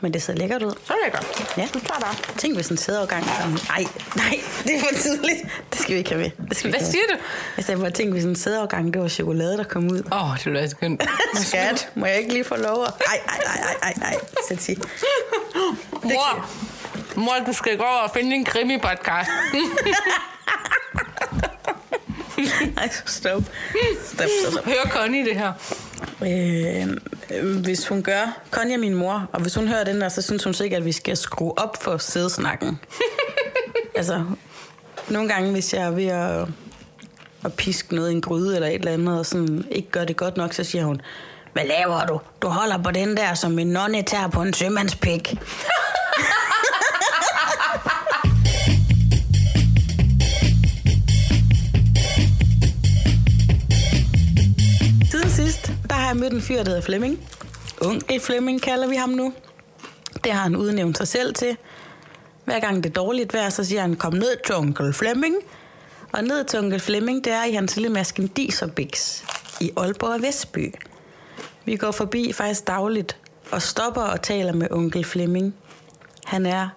Men 0.00 0.12
det 0.14 0.22
ser 0.22 0.32
lækkert 0.34 0.62
ud. 0.62 0.72
Så 0.84 0.92
er 0.92 0.96
det 1.04 1.12
godt. 1.12 1.54
Ja. 1.58 1.68
Du 1.74 1.78
tager 1.80 2.00
bare. 2.00 2.14
Tænk, 2.38 2.54
hvis 2.54 2.68
en 2.68 2.76
sædeovergang 2.76 3.22
er 3.24 3.34
sådan... 3.40 3.58
Ej, 3.70 3.84
nej, 4.16 4.40
det 4.64 4.74
er 4.76 4.80
for 4.80 4.94
tidligt. 5.02 5.42
Det 5.72 5.80
skal 5.80 5.92
vi 5.94 5.98
ikke 5.98 6.10
have 6.10 6.20
med. 6.22 6.30
Det 6.48 6.56
skal 6.56 6.68
vi 6.68 6.70
Hvad 6.72 6.80
ikke 6.80 6.90
siger 6.90 7.02
du? 7.08 7.12
med. 7.14 7.20
Jeg 7.56 7.64
sagde 7.64 7.80
bare, 7.80 7.90
tænk, 7.90 8.12
hvis 8.12 8.24
en 8.24 8.36
sædeovergang, 8.36 8.94
det 8.94 9.02
var 9.02 9.08
chokolade, 9.08 9.56
der 9.58 9.64
kom 9.64 9.84
ud. 9.90 10.02
Åh, 10.12 10.30
oh, 10.30 10.36
det 10.36 10.46
lyder 10.46 10.68
skønt. 10.68 11.02
Skat, 11.48 11.88
må 11.94 12.06
jeg 12.06 12.16
ikke 12.18 12.32
lige 12.32 12.44
få 12.44 12.56
lov. 12.56 12.82
Ej, 12.82 12.90
ej, 13.06 13.20
ej, 13.46 13.74
ej, 13.82 13.92
ej, 14.02 14.10
ej. 14.10 14.16
Sæt. 14.48 14.78
Mor, 16.02 16.46
mor, 17.16 17.34
du 17.46 17.52
skal 17.52 17.76
gå 17.76 17.84
over 17.84 18.00
og 18.00 18.10
finde 18.14 18.36
en 18.36 18.44
krimi-podcast. 18.46 19.30
Ej, 22.78 22.88
stop. 23.06 23.06
Stop, 23.06 23.42
stop, 24.04 24.28
stop. 24.52 24.64
Hør 24.64 24.90
Connie 24.90 25.24
det 25.24 25.36
her. 25.36 25.52
Øh, 26.22 27.60
hvis 27.62 27.88
hun 27.88 28.02
gør, 28.02 28.40
Connie 28.50 28.74
er 28.74 28.78
min 28.78 28.94
mor, 28.94 29.28
og 29.32 29.40
hvis 29.40 29.54
hun 29.54 29.68
hører 29.68 29.84
den 29.84 30.00
der, 30.00 30.08
så 30.08 30.22
synes 30.22 30.44
hun 30.44 30.54
sikkert, 30.54 30.78
at 30.78 30.84
vi 30.84 30.92
skal 30.92 31.16
skrue 31.16 31.58
op 31.58 31.82
for 31.82 31.98
sædesnakken. 31.98 32.78
altså, 33.96 34.24
nogle 35.08 35.28
gange, 35.28 35.52
hvis 35.52 35.74
jeg 35.74 35.82
er 35.82 35.90
ved 35.90 36.06
at, 36.06 36.48
at 37.44 37.52
piske 37.52 37.94
noget 37.94 38.10
i 38.10 38.14
en 38.14 38.20
gryde 38.20 38.54
eller 38.54 38.68
et 38.68 38.74
eller 38.74 38.92
andet, 38.92 39.18
og 39.18 39.26
sådan 39.26 39.64
ikke 39.70 39.90
gør 39.90 40.04
det 40.04 40.16
godt 40.16 40.36
nok, 40.36 40.52
så 40.52 40.64
siger 40.64 40.84
hun, 40.84 41.00
hvad 41.52 41.64
laver 41.64 42.06
du? 42.06 42.20
Du 42.42 42.48
holder 42.48 42.82
på 42.82 42.90
den 42.90 43.16
der, 43.16 43.34
som 43.34 43.58
en 43.58 43.66
nonne 43.66 44.02
tager 44.02 44.28
på 44.28 44.42
en 44.42 44.52
sømandspik. 44.52 45.34
jeg 56.14 56.20
mødt 56.20 56.32
en 56.32 56.40
fyr, 56.40 56.56
der 56.56 56.64
hedder 56.64 56.80
Flemming. 56.80 57.28
Onkel 57.80 58.20
Flemming 58.20 58.62
kalder 58.62 58.88
vi 58.88 58.96
ham 58.96 59.08
nu. 59.08 59.32
Det 60.24 60.32
har 60.32 60.42
han 60.42 60.56
udnævnt 60.56 60.96
sig 60.98 61.08
selv 61.08 61.34
til. 61.34 61.56
Hver 62.44 62.60
gang 62.60 62.76
det 62.84 62.90
er 62.90 62.92
dårligt 62.94 63.34
vejr, 63.34 63.48
så 63.48 63.64
siger 63.64 63.80
han, 63.80 63.96
kom 63.96 64.12
ned 64.12 64.36
til 64.46 64.54
onkel 64.54 64.92
Flemming. 64.92 65.36
Og 66.12 66.24
ned 66.24 66.44
til 66.44 66.58
onkel 66.58 66.80
Flemming, 66.80 67.24
det 67.24 67.32
er 67.32 67.44
i 67.44 67.52
hans 67.52 67.76
lille 67.76 67.88
maskendiserbix 67.88 69.22
i 69.60 69.70
Aalborg 69.76 70.10
og 70.10 70.22
Vestby. 70.22 70.74
Vi 71.64 71.76
går 71.76 71.90
forbi 71.90 72.32
faktisk 72.32 72.66
dagligt 72.66 73.16
og 73.50 73.62
stopper 73.62 74.02
og 74.02 74.22
taler 74.22 74.52
med 74.52 74.68
onkel 74.70 75.04
Flemming. 75.04 75.54
Han 76.24 76.46
er, 76.46 76.68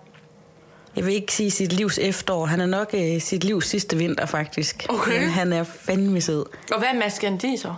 jeg 0.95 1.05
vil 1.05 1.13
ikke 1.13 1.33
sige 1.33 1.51
sit 1.51 1.73
livs 1.73 1.97
efterår, 1.97 2.45
han 2.45 2.61
er 2.61 2.65
nok 2.65 2.89
øh, 2.93 3.21
sit 3.21 3.43
livs 3.43 3.67
sidste 3.67 3.97
vinter 3.97 4.25
faktisk. 4.25 4.85
Okay. 4.89 5.19
Men 5.19 5.29
han 5.29 5.53
er 5.53 5.63
fandme 5.63 6.21
sød. 6.21 6.45
Og 6.71 6.79
hvad 6.79 6.87
er 6.93 6.99
maskandi 6.99 7.57
så? 7.57 7.73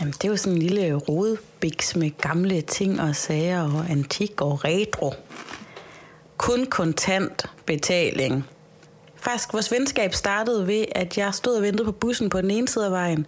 Jamen, 0.00 0.12
det 0.12 0.24
er 0.24 0.28
jo 0.28 0.36
sådan 0.36 0.52
en 0.52 0.62
lille 0.62 0.94
rodebiks 0.94 1.96
med 1.96 2.10
gamle 2.20 2.60
ting 2.60 3.00
og 3.00 3.16
sager 3.16 3.62
og 3.62 3.90
antik 3.90 4.40
og 4.40 4.64
retro. 4.64 5.14
Kun 6.36 6.66
kontant 6.66 7.46
betaling. 7.66 8.44
Faktisk, 9.16 9.52
vores 9.52 9.72
venskab 9.72 10.14
startede 10.14 10.66
ved, 10.66 10.84
at 10.94 11.18
jeg 11.18 11.34
stod 11.34 11.56
og 11.56 11.62
ventede 11.62 11.84
på 11.84 11.92
bussen 11.92 12.30
på 12.30 12.40
den 12.40 12.50
ene 12.50 12.68
side 12.68 12.84
af 12.84 12.90
vejen, 12.90 13.26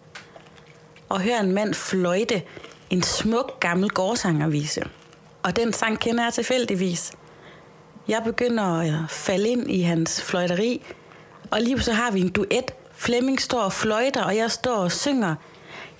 og 1.08 1.20
hørte 1.20 1.44
en 1.44 1.52
mand 1.52 1.74
fløjte 1.74 2.42
en 2.90 3.02
smuk 3.02 3.60
gammel 3.60 3.90
gårdsangervise. 3.90 4.82
Og 5.42 5.56
den 5.56 5.72
sang 5.72 5.98
kender 5.98 6.24
jeg 6.24 6.32
tilfældigvis. 6.32 7.12
Jeg 8.08 8.22
begynder 8.24 8.64
at 8.64 9.10
falde 9.10 9.48
ind 9.48 9.70
i 9.70 9.80
hans 9.80 10.22
fløjteri, 10.22 10.82
og 11.50 11.60
lige 11.60 11.80
så 11.80 11.92
har 11.92 12.10
vi 12.10 12.20
en 12.20 12.28
duet. 12.28 12.74
Flemming 12.92 13.40
står 13.40 13.60
og 13.60 13.72
fløjter, 13.72 14.24
og 14.24 14.36
jeg 14.36 14.50
står 14.50 14.76
og 14.76 14.92
synger. 14.92 15.34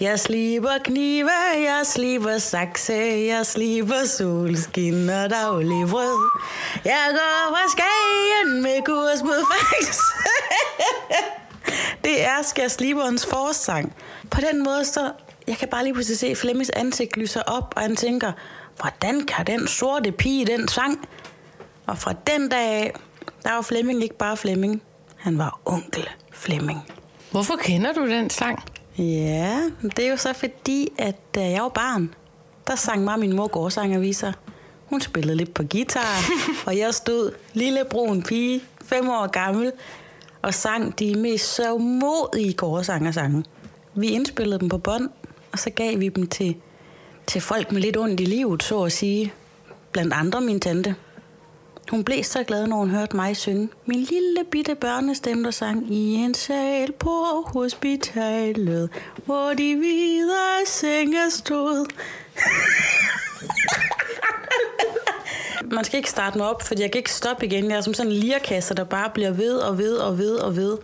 Jeg 0.00 0.20
sliber 0.20 0.78
knive, 0.85 1.30
jeg 1.57 1.80
sliber 1.85 2.38
sakse, 2.38 3.24
jeg 3.26 3.46
sliber 3.46 4.04
solskin 4.04 5.09
og 5.09 5.30
daglig 5.30 5.88
brød. 5.88 6.30
Jeg 6.85 7.07
går 7.11 7.57
fra 7.57 7.68
Skagen 7.70 8.62
med 8.62 8.85
kurs 8.85 9.22
mod 9.22 9.44
Faxe. 9.52 10.00
det 12.04 12.24
er 12.24 12.42
Skær 12.42 12.68
Sliberens 12.68 13.26
forsang. 13.26 13.94
På 14.30 14.40
den 14.50 14.64
måde, 14.64 14.85
så 14.85 15.12
jeg 15.46 15.57
kan 15.57 15.68
bare 15.68 15.85
lige 15.85 15.94
pludselig 15.94 16.18
se 16.18 16.37
Flemmings 16.37 16.70
ansigt 16.70 17.16
lyser 17.16 17.42
op, 17.42 17.72
og 17.76 17.83
han 17.83 17.96
tænker, 17.96 18.33
hvordan 18.80 19.26
kan 19.26 19.46
den 19.46 19.66
sorte 19.66 20.12
pige 20.12 20.46
den 20.46 20.68
sang? 20.68 21.09
Og 21.87 21.98
fra 21.98 22.14
den 22.26 22.48
dag 22.48 22.68
af, 22.68 22.92
der 23.42 23.54
var 23.54 23.62
Flemming 23.62 24.02
ikke 24.02 24.18
bare 24.18 24.37
Flemming. 24.37 24.83
Han 25.16 25.38
var 25.38 25.61
onkel 25.64 26.09
Flemming. 26.33 26.78
Hvorfor 27.30 27.57
kender 27.57 27.92
du 27.92 28.09
den 28.09 28.30
sang? 28.30 28.64
Ja, 28.98 29.70
det 29.83 30.07
er 30.07 30.11
jo 30.11 30.16
så 30.16 30.33
fordi, 30.33 30.92
at 30.98 31.35
da 31.35 31.50
jeg 31.50 31.62
var 31.62 31.68
barn, 31.68 32.14
der 32.66 32.76
sang 32.76 33.04
mig 33.04 33.18
min 33.18 33.37
mor 33.37 33.46
gårdsangerviser. 33.46 34.33
Hun 34.87 35.00
spillede 35.00 35.37
lidt 35.37 35.54
på 35.54 35.62
guitar, 35.70 36.30
og 36.66 36.78
jeg 36.78 36.94
stod 36.94 37.33
lille 37.52 37.85
brun 37.90 38.22
pige, 38.22 38.62
fem 38.85 39.09
år 39.09 39.26
gammel, 39.26 39.72
og 40.42 40.54
sang 40.54 40.98
de 40.98 41.14
mest 41.14 41.54
sørgmodige 41.54 42.52
gårdsangersange. 42.52 43.44
Vi 43.94 44.09
indspillede 44.09 44.61
dem 44.61 44.68
på 44.68 44.78
bånd, 44.78 45.09
og 45.52 45.59
så 45.59 45.70
gav 45.70 46.00
vi 46.00 46.09
dem 46.09 46.26
til, 46.26 46.57
til 47.26 47.40
folk 47.40 47.72
med 47.72 47.80
lidt 47.80 47.96
ondt 47.96 48.20
i 48.20 48.24
livet, 48.24 48.62
så 48.62 48.83
at 48.83 48.92
sige. 48.92 49.33
Blandt 49.92 50.12
andre 50.12 50.40
min 50.40 50.61
tante. 50.61 50.94
Hun 51.90 52.05
blev 52.05 52.25
så 52.25 52.44
glad, 52.44 52.66
når 52.66 52.77
hun 52.77 52.90
hørte 52.90 53.16
mig 53.16 53.37
synge. 53.37 53.68
Min 53.87 54.01
lille 54.01 54.44
bitte 54.51 54.75
børnestemme, 54.75 55.44
der 55.44 55.51
sang 55.51 55.92
i 55.92 56.14
en 56.14 56.35
sal 56.35 56.92
på 56.92 57.44
hospitalet, 57.47 58.90
hvor 59.25 59.55
de 59.59 59.77
hvide 59.77 60.66
senge 60.66 61.31
stod. 61.31 61.87
Man 65.64 65.85
skal 65.85 65.97
ikke 65.97 66.11
starte 66.11 66.38
mig 66.38 66.51
op, 66.51 66.62
for 66.62 66.75
jeg 66.79 66.92
kan 66.92 66.99
ikke 66.99 67.12
stoppe 67.12 67.47
igen. 67.47 67.70
Jeg 67.70 67.77
er 67.77 67.81
som 67.81 67.94
sådan 67.94 68.12
en 68.12 68.18
lirkasse, 68.18 68.75
der 68.75 68.85
bare 68.85 69.11
bliver 69.11 69.31
ved 69.31 69.57
og 69.57 69.79
ved 69.79 69.97
og 69.97 70.18
ved 70.18 70.37
og 70.37 70.57
ved. 70.57 70.79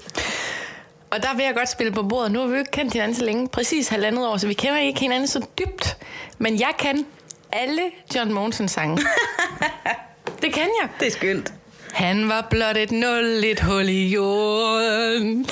Og 1.11 1.23
der 1.23 1.37
vil 1.37 1.45
jeg 1.45 1.55
godt 1.55 1.69
spille 1.69 1.93
på 1.93 2.03
bordet. 2.03 2.33
Nu 2.33 2.41
har 2.41 2.47
vi 2.47 2.53
jo 2.53 2.59
ikke 2.59 2.71
kendt 2.71 2.93
hinanden 2.93 3.17
så 3.17 3.25
længe. 3.25 3.49
Præcis 3.49 3.89
halvandet 3.89 4.27
år, 4.27 4.37
så 4.37 4.47
vi 4.47 4.55
kender 4.55 4.79
ikke 4.79 5.01
hinanden 5.01 5.29
så 5.29 5.47
dybt. 5.59 5.97
Men 6.39 6.61
jeg 6.61 6.73
kan 6.79 7.07
alle 7.53 7.83
John 8.15 8.33
Mogensen 8.33 8.69
sange. 8.69 8.99
det 10.43 10.53
kan 10.53 10.71
jeg. 10.81 10.89
Det 11.01 11.07
er 11.07 11.17
skønt. 11.17 11.53
Han 11.93 12.29
var 12.29 12.47
blot 12.51 12.77
et 12.77 12.91
nul, 12.93 13.45
et 13.45 13.61
hul 13.61 13.89
i 13.89 14.09
jorden. 14.09 15.47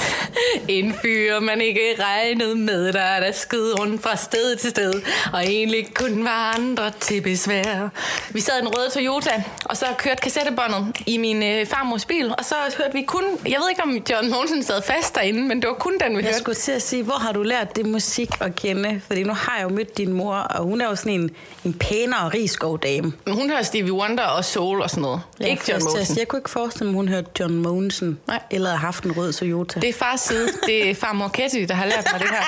En 0.69 0.95
fyr, 1.03 1.41
man 1.41 1.61
ikke 1.61 1.81
regnede 1.99 2.55
med, 2.55 2.93
der 2.93 3.21
der 3.21 3.33
skød 3.33 3.79
rundt 3.81 4.03
fra 4.03 4.17
sted 4.17 4.57
til 4.57 4.71
sted, 4.71 4.93
og 5.33 5.45
egentlig 5.45 5.95
kun 5.95 6.25
var 6.25 6.55
andre 6.59 6.91
til 7.01 7.21
besvær. 7.21 7.89
Vi 8.31 8.41
sad 8.41 8.55
i 8.59 8.63
en 8.63 8.69
røde 8.69 8.91
Toyota, 8.91 9.43
og 9.65 9.77
så 9.77 9.87
kørte 9.99 10.17
kassettebåndet 10.23 10.97
i 11.07 11.17
min 11.19 11.43
øh, 11.43 11.67
farmors 11.67 12.05
bil, 12.05 12.29
og 12.39 12.45
så 12.45 12.55
hørte 12.79 12.93
vi 12.93 13.03
kun, 13.03 13.25
jeg 13.45 13.57
ved 13.61 13.69
ikke 13.71 13.83
om 13.83 13.99
John 14.11 14.31
Mogensen 14.31 14.63
sad 14.63 14.83
fast 14.83 15.15
derinde, 15.15 15.43
men 15.49 15.61
det 15.63 15.69
var 15.69 15.75
kun 15.75 15.93
den, 16.05 16.13
vi 16.13 16.17
Jeg 16.17 16.25
hørte. 16.25 16.39
skulle 16.39 16.55
til 16.57 16.73
at 16.73 16.83
sige, 16.83 17.03
hvor 17.03 17.15
har 17.15 17.33
du 17.33 17.43
lært 17.43 17.77
det 17.77 17.87
musik 17.87 18.29
at 18.41 18.55
kende? 18.57 19.01
Fordi 19.07 19.23
nu 19.23 19.33
har 19.33 19.57
jeg 19.57 19.65
jo 19.65 19.69
mødt 19.77 19.99
din 19.99 20.13
mor, 20.13 20.35
og 20.35 20.65
hun 20.65 20.81
er 20.81 20.85
jo 20.89 20.95
sådan 20.97 21.13
en, 21.13 21.31
en 21.65 21.75
pænere 21.75 22.29
rigskov-dame. 22.29 23.13
Men 23.27 23.35
Hun 23.35 23.51
hører 23.51 23.63
Stevie 23.63 23.93
Wonder 23.93 24.25
og 24.25 24.45
Soul 24.45 24.81
og 24.83 24.91
sådan 24.91 25.03
noget. 25.03 25.21
Jeg 25.41 25.49
ikke 25.51 25.63
John 25.69 25.83
frisk 25.97 26.15
Jeg 26.29 26.31
kunne 26.31 26.41
ikke 26.41 26.51
forestille 26.51 26.87
mig, 26.93 26.95
hun 26.97 27.09
hørte 27.09 27.31
John 27.41 27.55
Mogensen. 27.55 28.19
Nej. 28.27 28.41
Eller 28.51 28.71
har 28.71 28.77
haft 28.77 29.05
en 29.05 29.13
rød 29.17 29.33
Toyota. 29.33 29.81
Det 29.81 29.89
er 29.89 29.93
fars 29.93 30.21
side. 30.21 30.49
Det 30.67 30.91
er 30.91 30.95
farmor 30.95 31.29
Ketty, 31.29 31.57
der 31.69 31.75
har 31.75 31.85
lært 31.87 32.09
mig 32.13 32.21
det 32.21 32.29
her. 32.31 32.45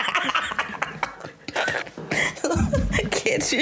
Ketty. 3.10 3.54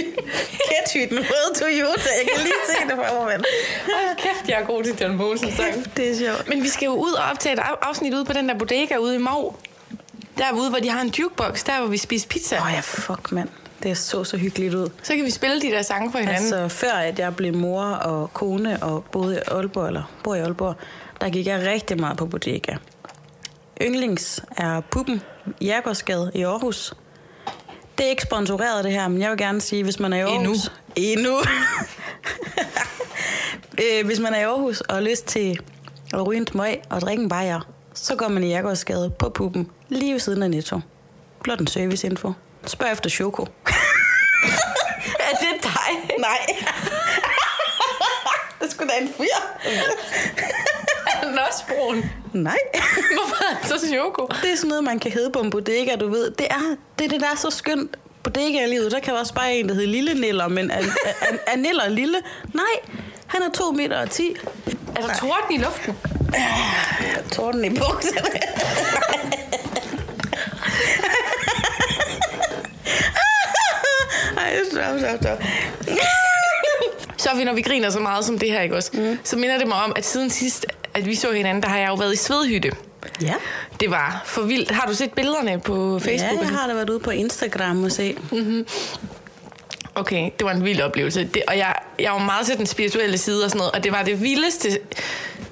Ketty, 0.69 1.15
den 1.15 1.19
røde 1.19 1.55
Toyota. 1.61 2.11
Jeg 2.19 2.29
kan 2.35 2.43
lige 2.43 2.53
se 2.69 2.89
det 2.89 2.95
for 2.97 3.25
mig. 3.25 3.35
Hold 3.85 4.17
kæft, 4.17 4.49
jeg 4.49 4.61
er 4.61 4.67
god 4.67 4.85
til 4.85 4.97
John 5.01 5.17
Mogensen 5.17 5.53
sang. 5.57 5.97
Det 5.97 6.11
er 6.11 6.17
sjovt. 6.17 6.49
Men 6.49 6.63
vi 6.63 6.69
skal 6.69 6.87
jo 6.87 6.93
ud 6.95 7.13
og 7.13 7.25
optage 7.33 7.53
et 7.53 7.59
af- 7.59 7.75
afsnit 7.89 8.15
ude 8.15 8.25
på 8.25 8.33
den 8.33 8.49
der 8.49 8.59
bodega 8.59 8.97
ude 8.97 9.15
i 9.15 9.19
Mov. 9.19 9.61
Derude, 10.39 10.71
hvor 10.71 10.79
de 10.79 10.91
har 10.91 11.01
en 11.01 11.09
jukebox, 11.19 11.65
der 11.65 11.79
hvor 11.81 11.89
vi 11.89 11.97
spiser 11.99 12.29
pizza. 12.29 12.57
Åh 12.57 12.67
oh, 12.67 12.73
ja, 12.75 12.81
fuck, 12.81 13.33
mand. 13.33 13.49
Det 13.83 13.99
så 13.99 14.25
så 14.25 14.37
hyggeligt 14.37 14.75
ud. 14.75 14.89
Så 15.03 15.15
kan 15.17 15.25
vi 15.25 15.31
spille 15.31 15.61
de 15.61 15.67
der 15.67 15.83
sange 15.83 16.13
for 16.13 16.19
hinanden. 16.19 16.55
Altså... 16.55 16.69
Før 16.69 16.93
at 16.93 17.19
jeg 17.19 17.37
blev 17.37 17.55
mor 17.55 17.83
og 17.83 18.35
kone 18.35 18.83
og 18.83 19.05
boede 19.13 19.37
i 19.37 19.39
Aalborg, 19.51 19.87
eller 19.87 20.13
bor 20.25 20.35
i 20.35 20.41
Aalborg, 20.41 20.75
der 21.21 21.29
gik 21.31 21.47
jeg 21.47 21.67
rigtig 21.67 22.01
meget 22.01 22.17
på 22.17 22.27
bodega. 22.27 22.77
Yndlings 23.83 24.45
er 24.57 24.81
Puppen, 24.81 25.23
Jærgårdsgade 25.63 26.31
i 26.35 26.43
Aarhus. 26.43 26.95
Det 27.99 28.07
er 28.07 28.11
ikke 28.11 28.23
sponsoreret 28.23 28.85
det 28.85 28.93
her, 28.93 29.09
men 29.09 29.21
jeg 29.21 29.31
vil 29.31 29.39
gerne 29.39 29.61
sige, 29.61 29.85
hvis 29.85 30.01
man 30.01 30.13
er 30.13 30.17
i 30.17 30.21
Aarhus... 30.21 30.71
Endnu. 30.97 31.31
Endnu. 31.31 31.39
øh, 33.83 34.07
hvis 34.07 34.21
man 34.21 34.35
er 34.35 34.39
i 34.39 34.43
Aarhus 34.43 34.81
og 34.81 34.95
har 34.95 35.03
lyst 35.03 35.27
til 35.27 35.61
at 36.15 36.27
ryge 36.27 36.41
en 36.41 36.47
smøg 36.47 36.81
og 36.91 37.01
drikke 37.01 37.23
en 37.23 37.29
bajer, 37.29 37.61
så 37.95 38.17
går 38.17 38.29
man 38.29 38.45
i 38.45 38.49
Jærgårdsgade 38.49 39.11
på 39.19 39.29
Puppen, 39.29 39.71
lige 39.89 40.13
ved 40.13 40.21
siden 40.21 40.43
af 40.43 40.51
Netto. 40.51 40.81
Blot 41.43 41.61
en 41.61 41.67
serviceinfo. 41.67 42.33
Spørg 42.67 42.93
efter 42.93 43.11
Choco. 43.11 43.43
Er 45.19 45.37
det 45.41 45.63
dig? 45.63 46.17
Nej. 46.19 46.47
det 48.61 48.71
skulle 48.71 48.93
da 48.93 48.99
en 49.01 49.09
fyr. 49.17 49.25
Er 51.07 51.27
den 51.29 51.39
også 51.49 51.65
brun? 51.69 52.05
Nej. 52.33 52.59
Hvorfor 53.19 53.45
er 53.51 53.59
den 53.59 53.69
så 53.69 53.87
choko? 53.89 54.27
Det 54.43 54.53
er 54.53 54.57
sådan 54.57 54.69
noget, 54.69 54.85
man 54.85 54.99
kan 54.99 55.13
hedde 55.13 55.31
på 55.31 55.39
en 55.39 55.51
bodega, 55.51 55.97
du 55.97 56.09
ved. 56.11 56.31
Det 56.31 56.47
er 56.51 56.77
det, 56.99 57.05
er 57.05 57.09
det 57.09 57.21
der 57.21 57.31
er 57.31 57.37
så 57.37 57.51
skønt. 57.51 57.97
Bodega-livet, 58.23 58.93
der 58.93 59.01
kan 59.01 59.15
også 59.15 59.35
bare 59.35 59.55
en, 59.55 59.69
der 59.69 59.75
hedder 59.75 59.89
Lille 59.89 60.15
Niller, 60.15 60.49
men 60.49 60.71
er, 60.71 60.79
er, 61.21 61.37
er 61.47 61.57
Niller 61.57 61.89
lille? 61.89 62.19
Nej, 62.55 62.93
han 63.27 63.43
er 63.43 63.51
2 63.51 63.71
meter 63.71 64.01
og 64.01 64.11
10. 64.11 64.37
Er 64.97 65.01
der 65.01 65.15
torden 65.15 65.55
i 65.55 65.59
luften? 65.59 65.97
Torden 67.33 67.65
i 67.65 67.71
bukserne. 67.71 68.41
Stop, 74.71 74.99
stop, 74.99 75.23
stop. 75.23 75.43
Så 77.17 77.29
vi, 77.37 77.45
når 77.45 77.53
vi 77.53 77.63
griner 77.63 77.91
så 77.91 78.01
meget 78.01 78.25
som 78.25 78.39
det 78.39 78.51
her, 78.51 78.61
ikke 78.61 78.77
også? 78.77 78.91
Mm. 78.95 79.19
Så 79.25 79.37
minder 79.37 79.59
det 79.59 79.67
mig 79.69 79.77
om, 79.77 79.93
at 79.97 80.07
siden 80.07 80.31
sidst, 80.31 80.67
at 80.95 81.07
vi 81.07 81.15
så 81.15 81.33
hinanden, 81.33 81.63
der 81.63 81.69
har 81.69 81.79
jeg 81.79 81.89
jo 81.89 81.95
været 81.95 82.15
i 82.15 82.17
Svedhytte. 82.17 82.73
Ja. 83.23 83.35
Det 83.81 83.91
var 83.91 84.23
for 84.27 84.43
vildt. 84.43 84.71
Har 84.71 84.87
du 84.87 84.95
set 84.95 85.13
billederne 85.13 85.61
på 85.61 85.99
Facebook? 85.99 86.43
Ja, 86.43 86.49
jeg 86.49 86.49
har 86.49 86.67
da 86.67 86.75
været 86.75 86.91
ude 86.91 87.01
på 87.01 87.11
Instagram 87.11 87.85
og 87.85 87.93
se. 87.93 88.17
Okay, 89.95 90.31
det 90.39 90.45
var 90.45 90.51
en 90.51 90.65
vild 90.65 90.81
oplevelse. 90.81 91.25
Det, 91.35 91.43
og 91.49 91.59
jeg, 91.59 91.75
jeg 91.99 92.13
var 92.13 92.19
meget 92.19 92.47
til 92.47 92.59
den 92.59 92.67
spirituelle 92.67 93.19
side 93.19 93.45
og 93.45 93.51
sådan 93.51 93.59
noget, 93.59 93.73
og 93.73 93.85
det 93.85 93.93
var 93.93 94.03
det 94.03 94.23
vildeste... 94.23 94.79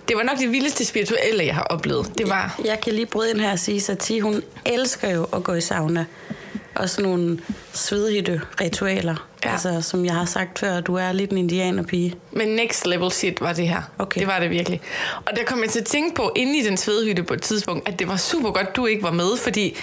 Det 0.09 0.17
var 0.17 0.23
nok 0.23 0.39
det 0.39 0.53
vildeste 0.53 0.85
spirituelle, 0.85 1.47
jeg 1.47 1.55
har 1.55 1.63
oplevet. 1.63 2.19
Det 2.19 2.29
var... 2.29 2.61
Jeg 2.65 2.81
kan 2.81 2.93
lige 2.93 3.07
bryde 3.07 3.31
ind 3.31 3.41
her 3.41 3.53
og 3.53 3.59
sige, 3.59 3.93
at 3.93 4.11
hun 4.23 4.43
elsker 4.65 5.11
jo 5.11 5.25
at 5.25 5.45
gå 5.45 5.55
i 5.55 5.61
sauna. 5.61 6.05
Og 6.77 6.91
sådan 6.91 7.11
nogle 7.11 7.39
svedhitte 7.73 8.41
ritualer. 8.61 9.27
Ja. 9.45 9.53
Altså, 9.53 9.81
som 9.83 10.05
jeg 10.05 10.15
har 10.15 10.25
sagt 10.25 10.59
før, 10.59 10.81
du 10.81 10.95
er 10.95 11.13
lidt 11.13 11.31
en 11.31 11.39
indianerpige. 11.39 12.15
Men 12.33 12.49
next 12.49 12.87
level 12.87 13.13
shit 13.13 13.41
var 13.41 13.53
det 13.53 13.69
her. 13.69 13.83
Okay. 13.99 14.21
Det 14.21 14.29
var 14.29 14.39
det 14.39 14.51
virkelig. 14.51 14.81
Og 15.27 15.37
der 15.37 15.45
kom 15.45 15.63
jeg 15.63 15.71
til 15.71 15.81
at 15.81 15.87
tænke 15.87 16.15
på, 16.15 16.33
inde 16.37 16.59
i 16.59 16.63
den 16.63 16.77
svedhytte 16.77 17.23
på 17.23 17.35
et 17.35 17.43
tidspunkt, 17.43 17.89
at 17.89 17.99
det 17.99 18.09
var 18.09 18.17
super 18.17 18.51
godt, 18.51 18.77
du 18.77 18.87
ikke 18.87 19.03
var 19.03 19.11
med, 19.13 19.37
fordi 19.37 19.77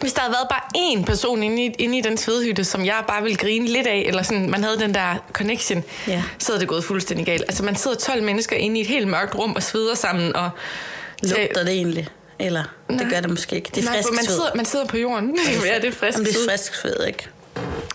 hvis 0.00 0.12
der 0.12 0.20
havde 0.20 0.32
været 0.32 0.48
bare 0.50 0.60
én 0.98 1.04
person 1.04 1.42
inde 1.42 1.64
i, 1.64 1.74
inde 1.78 1.98
i 1.98 2.00
den 2.00 2.16
svedhytte, 2.16 2.64
som 2.64 2.84
jeg 2.84 3.04
bare 3.08 3.22
ville 3.22 3.36
grine 3.36 3.66
lidt 3.66 3.86
af, 3.86 4.04
eller 4.06 4.22
sådan, 4.22 4.50
man 4.50 4.64
havde 4.64 4.78
den 4.78 4.94
der 4.94 5.14
connection, 5.32 5.84
Ja. 6.08 6.22
så 6.38 6.52
havde 6.52 6.60
det 6.60 6.68
gået 6.68 6.84
fuldstændig 6.84 7.26
galt. 7.26 7.42
Altså 7.42 7.64
man 7.64 7.76
sidder 7.76 7.96
12 7.96 8.22
mennesker 8.22 8.56
inde 8.56 8.78
i 8.78 8.80
et 8.80 8.86
helt 8.88 9.08
mørkt 9.08 9.34
rum 9.34 9.52
og 9.56 9.62
sveder 9.62 9.94
sammen, 9.94 10.36
og... 10.36 10.50
Lugter 11.22 11.64
det 11.64 11.72
egentlig? 11.72 12.08
Eller, 12.38 12.64
Nej. 12.88 12.98
det 13.02 13.12
gør 13.12 13.20
det 13.20 13.30
måske 13.30 13.56
ikke. 13.56 13.70
Det 13.74 13.80
er 13.80 13.84
Nej, 13.84 13.96
frisk 13.96 14.10
man 14.12 14.24
sved. 14.24 14.34
sidder, 14.34 14.50
man 14.54 14.64
sidder 14.64 14.86
på 14.86 14.96
jorden. 14.96 15.38
ja, 15.66 15.76
det 15.78 15.84
er 15.84 15.92
frisk 15.92 16.18
Jamen, 16.18 16.26
det 16.26 16.34
er 16.46 16.50
frisk 16.50 16.74
sved, 16.74 17.06
ikke? 17.06 17.28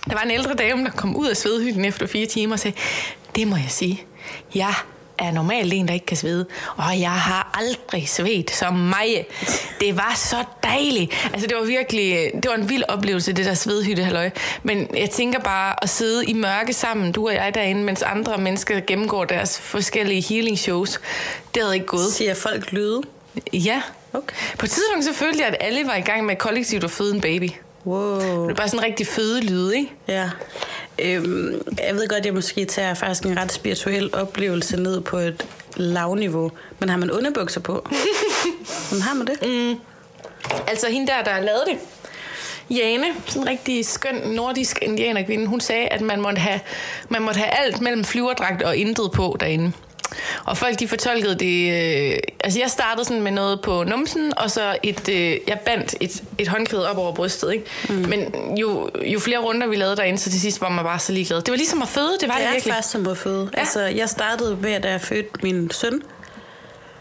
Der 0.10 0.13
var 0.13 0.21
en 0.21 0.32
ældre 0.32 0.54
dame, 0.54 0.84
der 0.84 0.91
kom 0.91 1.15
ud 1.15 1.28
af 1.28 1.38
svedhytten 1.38 1.86
efter 1.86 2.08
fire 2.08 2.26
timer 2.26 2.54
og 2.54 2.60
sagde, 2.60 2.78
det 3.36 3.47
må 3.47 3.56
jeg 3.56 3.67
sige, 3.69 4.04
jeg 4.56 4.73
er 5.19 5.32
normalt 5.32 5.73
en, 5.73 5.88
der 5.88 5.93
ikke 5.93 6.06
kan 6.06 6.17
svede, 6.17 6.45
og 6.78 7.00
jeg 7.00 7.12
har 7.12 7.52
aldrig 7.60 8.10
svedt 8.10 8.52
som 8.52 8.73
mig. 8.73 9.28
Det 9.80 9.97
var 9.97 10.13
så 10.15 10.36
dejligt. 10.63 11.13
Altså, 11.34 11.47
det 11.47 11.58
var 11.58 11.63
virkelig, 11.65 12.32
det 12.34 12.45
var 12.50 12.56
en 12.56 12.69
vild 12.69 12.84
oplevelse, 12.88 13.34
det 13.34 13.45
der 13.45 13.54
svedhytte, 13.54 14.04
halløj. 14.04 14.30
Men 14.63 14.88
jeg 14.97 15.10
tænker 15.10 15.39
bare 15.39 15.84
at 15.84 15.89
sidde 15.89 16.26
i 16.26 16.34
mørke 16.34 16.73
sammen, 16.73 17.12
du 17.12 17.28
og 17.28 17.34
jeg 17.34 17.54
derinde, 17.56 17.84
mens 17.84 18.02
andre 18.02 18.38
mennesker 18.38 18.80
gennemgår 18.88 19.26
deres 19.26 19.60
forskellige 19.60 20.21
healing 20.21 20.58
shows. 20.60 21.00
Det 21.56 21.63
havde 21.63 21.73
ikke 21.76 21.86
gået. 21.86 22.13
Siger 22.13 22.34
folk 22.34 22.71
lyde? 22.71 23.02
Ja. 23.54 23.82
Okay. 24.13 24.36
På 24.60 24.65
et 24.65 24.70
tidspunkt 24.70 25.06
så 25.06 25.13
følte 25.13 25.39
jeg, 25.39 25.48
at 25.48 25.58
alle 25.60 25.88
var 25.88 25.96
i 25.96 26.02
gang 26.02 26.26
med 26.26 26.36
kollektivt 26.36 26.84
at 26.84 26.91
føde 26.91 27.15
en 27.15 27.22
baby. 27.22 27.50
Wow. 27.86 28.20
Det 28.20 28.48
var 28.48 28.54
bare 28.54 28.67
sådan 28.67 28.80
en 28.80 28.86
rigtig 28.86 29.08
fødelyd, 29.08 29.72
ikke? 29.72 29.91
Ja. 30.08 30.30
Øhm, 31.00 31.62
jeg 31.88 31.96
ved 31.96 32.08
godt, 32.08 32.26
jeg 32.26 32.34
måske 32.34 32.65
tager 32.65 32.93
faktisk 32.93 33.24
en 33.24 33.39
ret 33.39 33.52
spirituel 33.52 34.15
oplevelse 34.15 34.78
ned 34.78 35.02
på 35.02 35.17
et 35.17 35.46
lavniveau. 35.76 36.52
Men 36.80 36.89
har 36.89 36.98
man 36.98 37.12
underbukser 37.12 37.60
på? 37.60 37.88
Men 38.91 39.02
har 39.02 39.13
man 39.15 39.28
det? 39.28 39.41
Mm. 39.41 39.80
Altså 40.67 40.88
hende 40.88 41.08
der, 41.08 41.24
der 41.24 41.32
har 41.32 41.41
lavet 41.41 41.63
det, 41.67 41.78
Jane, 42.78 43.06
sådan 43.26 43.41
en 43.41 43.48
rigtig 43.48 43.86
skøn 43.86 44.15
nordisk 44.26 44.80
indianerkvinde, 44.82 45.48
hun 45.48 45.60
sagde, 45.60 45.88
at 45.88 46.02
man 46.02 46.22
måtte 46.22 46.39
have, 46.39 46.60
man 47.10 47.22
måtte 47.22 47.38
have 47.38 47.50
alt 47.65 47.82
mellem 47.82 48.04
flyverdragt 48.04 48.63
og 48.63 48.78
intet 48.78 49.12
på 49.12 49.38
derinde. 49.39 49.72
Og 50.46 50.58
folk 50.58 50.80
de 50.80 50.88
fortolkede 50.88 51.36
det... 51.39 51.72
Øh, 52.13 52.17
altså 52.43 52.60
jeg 52.60 52.70
startede 52.70 53.06
sådan 53.06 53.24
med 53.24 53.32
noget 53.32 53.62
på 53.62 53.84
numsen, 53.84 54.34
og 54.38 54.52
så 54.52 54.78
et... 54.84 55.10
Øh, 55.10 55.38
jeg 55.48 55.60
bandt 55.65 55.96
et, 56.00 56.24
et 56.38 56.48
håndklæde 56.48 56.89
op 56.89 56.98
over 56.98 57.13
brystet, 57.13 57.54
ikke? 57.54 57.65
Mm. 57.89 57.96
Men 57.96 58.34
jo, 58.58 58.89
jo 59.06 59.20
flere 59.20 59.39
runder 59.39 59.67
vi 59.67 59.76
lavede 59.76 59.96
derinde, 59.96 60.20
så 60.20 60.30
til 60.32 60.41
sidst 60.41 60.62
var 60.62 60.70
man 60.70 60.86
bare 60.86 61.00
så 61.00 61.13
ligeglad. 61.13 61.41
Det 61.41 61.52
var 61.52 61.58
ligesom 61.58 61.82
at 61.82 61.88
føde, 61.88 62.17
det 62.22 62.28
var 62.30 62.34
det, 62.34 62.41
Det 62.41 62.48
er 62.48 62.52
virkelig. 62.52 62.74
faktisk 62.74 62.91
som 62.91 63.08
at 63.08 63.17
føde. 63.17 63.50
Ja. 63.54 63.60
Altså, 63.60 63.82
jeg 63.82 64.10
startede 64.10 64.58
med, 64.62 64.80
da 64.82 64.91
jeg 64.91 65.02
fødte 65.02 65.30
min 65.43 65.72
søn, 65.72 66.02